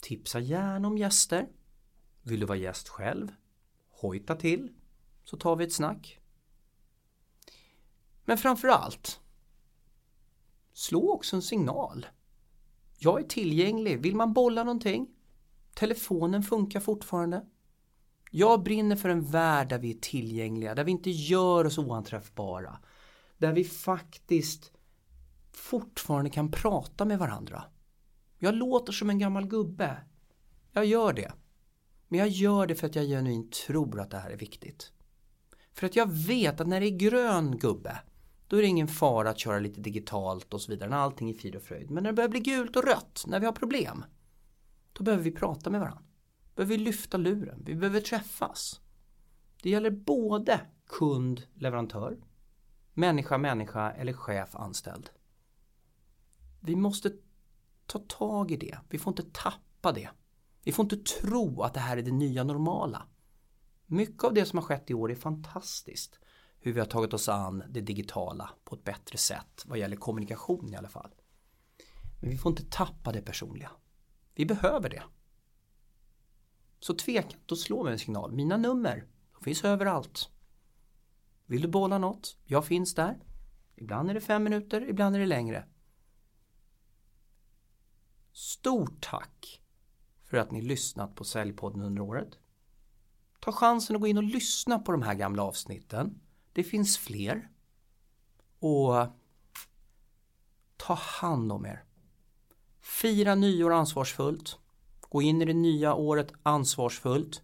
Tipsa 0.00 0.38
gärna 0.38 0.88
om 0.88 0.98
gäster. 0.98 1.48
Vill 2.22 2.40
du 2.40 2.46
vara 2.46 2.58
gäst 2.58 2.88
själv? 2.88 3.28
Hojta 3.88 4.36
till 4.36 4.74
så 5.24 5.36
tar 5.36 5.56
vi 5.56 5.64
ett 5.64 5.72
snack. 5.72 6.19
Men 8.24 8.38
framför 8.38 8.68
allt 8.68 9.20
slå 10.72 11.12
också 11.12 11.36
en 11.36 11.42
signal. 11.42 12.06
Jag 12.98 13.20
är 13.20 13.24
tillgänglig. 13.24 14.02
Vill 14.02 14.16
man 14.16 14.32
bolla 14.32 14.64
någonting? 14.64 15.08
Telefonen 15.74 16.42
funkar 16.42 16.80
fortfarande. 16.80 17.46
Jag 18.30 18.62
brinner 18.62 18.96
för 18.96 19.08
en 19.08 19.24
värld 19.24 19.68
där 19.68 19.78
vi 19.78 19.90
är 19.90 19.98
tillgängliga, 20.00 20.74
där 20.74 20.84
vi 20.84 20.90
inte 20.90 21.10
gör 21.10 21.64
oss 21.64 21.78
oanträffbara. 21.78 22.78
Där 23.38 23.52
vi 23.52 23.64
faktiskt 23.64 24.72
fortfarande 25.52 26.30
kan 26.30 26.50
prata 26.50 27.04
med 27.04 27.18
varandra. 27.18 27.64
Jag 28.38 28.54
låter 28.54 28.92
som 28.92 29.10
en 29.10 29.18
gammal 29.18 29.46
gubbe. 29.46 29.96
Jag 30.72 30.84
gör 30.84 31.12
det. 31.12 31.32
Men 32.08 32.18
jag 32.18 32.28
gör 32.28 32.66
det 32.66 32.74
för 32.74 32.86
att 32.86 32.96
jag 32.96 33.06
genuint 33.06 33.52
tror 33.52 34.00
att 34.00 34.10
det 34.10 34.18
här 34.18 34.30
är 34.30 34.36
viktigt. 34.36 34.92
För 35.72 35.86
att 35.86 35.96
jag 35.96 36.12
vet 36.12 36.60
att 36.60 36.66
när 36.66 36.80
det 36.80 36.86
är 36.86 36.98
grön 36.98 37.58
gubbe 37.58 37.98
då 38.50 38.56
är 38.56 38.62
det 38.62 38.68
ingen 38.68 38.88
fara 38.88 39.30
att 39.30 39.38
köra 39.38 39.58
lite 39.58 39.80
digitalt 39.80 40.54
och 40.54 40.60
så 40.60 40.72
vidare 40.72 40.90
när 40.90 40.96
allting 40.96 41.30
är 41.30 41.34
frid 41.34 41.56
och 41.56 41.62
fröjd. 41.62 41.90
Men 41.90 42.02
när 42.02 42.10
det 42.10 42.16
börjar 42.16 42.28
bli 42.28 42.40
gult 42.40 42.76
och 42.76 42.84
rött, 42.84 43.24
när 43.26 43.40
vi 43.40 43.46
har 43.46 43.52
problem, 43.52 44.04
då 44.92 45.04
behöver 45.04 45.24
vi 45.24 45.32
prata 45.32 45.70
med 45.70 45.80
varandra. 45.80 46.02
behöver 46.54 46.76
vi 46.76 46.84
lyfta 46.84 47.16
luren, 47.16 47.62
vi 47.66 47.74
behöver 47.74 48.00
träffas. 48.00 48.80
Det 49.62 49.70
gäller 49.70 49.90
både 49.90 50.60
kund, 50.86 51.42
leverantör, 51.54 52.18
människa, 52.94 53.38
människa 53.38 53.90
eller 53.90 54.12
chef, 54.12 54.56
anställd. 54.56 55.10
Vi 56.60 56.76
måste 56.76 57.12
ta 57.86 57.98
tag 57.98 58.50
i 58.50 58.56
det, 58.56 58.78
vi 58.88 58.98
får 58.98 59.10
inte 59.10 59.30
tappa 59.32 59.92
det. 59.92 60.08
Vi 60.64 60.72
får 60.72 60.82
inte 60.82 60.96
tro 60.96 61.62
att 61.62 61.74
det 61.74 61.80
här 61.80 61.96
är 61.96 62.02
det 62.02 62.12
nya 62.12 62.44
normala. 62.44 63.06
Mycket 63.86 64.24
av 64.24 64.34
det 64.34 64.44
som 64.44 64.56
har 64.56 64.64
skett 64.64 64.90
i 64.90 64.94
år 64.94 65.10
är 65.10 65.16
fantastiskt 65.16 66.20
hur 66.60 66.72
vi 66.72 66.80
har 66.80 66.86
tagit 66.86 67.14
oss 67.14 67.28
an 67.28 67.62
det 67.68 67.80
digitala 67.80 68.50
på 68.64 68.74
ett 68.74 68.84
bättre 68.84 69.18
sätt 69.18 69.64
vad 69.66 69.78
gäller 69.78 69.96
kommunikation 69.96 70.72
i 70.72 70.76
alla 70.76 70.88
fall. 70.88 71.10
Men 72.20 72.30
vi 72.30 72.38
får 72.38 72.50
inte 72.50 72.64
tappa 72.70 73.12
det 73.12 73.22
personliga. 73.22 73.70
Vi 74.34 74.46
behöver 74.46 74.88
det. 74.88 75.02
Så 76.80 76.94
tveka 76.94 77.36
inte 77.36 77.54
att 77.54 77.58
slå 77.58 77.84
mig 77.84 77.92
en 77.92 77.98
signal. 77.98 78.32
Mina 78.32 78.56
nummer, 78.56 79.06
de 79.34 79.44
finns 79.44 79.64
överallt. 79.64 80.30
Vill 81.46 81.62
du 81.62 81.68
bolla 81.68 81.98
något? 81.98 82.36
Jag 82.44 82.64
finns 82.64 82.94
där. 82.94 83.18
Ibland 83.76 84.10
är 84.10 84.14
det 84.14 84.20
fem 84.20 84.44
minuter, 84.44 84.88
ibland 84.88 85.16
är 85.16 85.20
det 85.20 85.26
längre. 85.26 85.66
Stort 88.32 89.00
tack 89.00 89.62
för 90.24 90.36
att 90.36 90.50
ni 90.50 90.62
lyssnat 90.62 91.14
på 91.14 91.24
Säljpodden 91.24 91.82
under 91.82 92.02
året. 92.02 92.38
Ta 93.40 93.52
chansen 93.52 93.96
att 93.96 94.02
gå 94.02 94.08
in 94.08 94.18
och 94.18 94.24
lyssna 94.24 94.78
på 94.78 94.92
de 94.92 95.02
här 95.02 95.14
gamla 95.14 95.42
avsnitten 95.42 96.20
det 96.52 96.62
finns 96.62 96.98
fler. 96.98 97.48
Och 98.58 99.06
ta 100.76 100.94
hand 100.94 101.52
om 101.52 101.66
er. 101.66 101.84
Fira 102.80 103.34
nyår 103.34 103.72
ansvarsfullt. 103.72 104.58
Gå 105.00 105.22
in 105.22 105.42
i 105.42 105.44
det 105.44 105.54
nya 105.54 105.94
året 105.94 106.32
ansvarsfullt. 106.42 107.42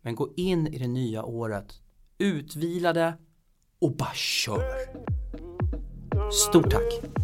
Men 0.00 0.14
gå 0.14 0.32
in 0.36 0.66
i 0.66 0.78
det 0.78 0.88
nya 0.88 1.24
året 1.24 1.80
utvilade 2.18 3.14
och 3.78 3.96
bara 3.96 4.14
kör. 4.14 4.64
Stort 6.30 6.70
tack! 6.70 7.23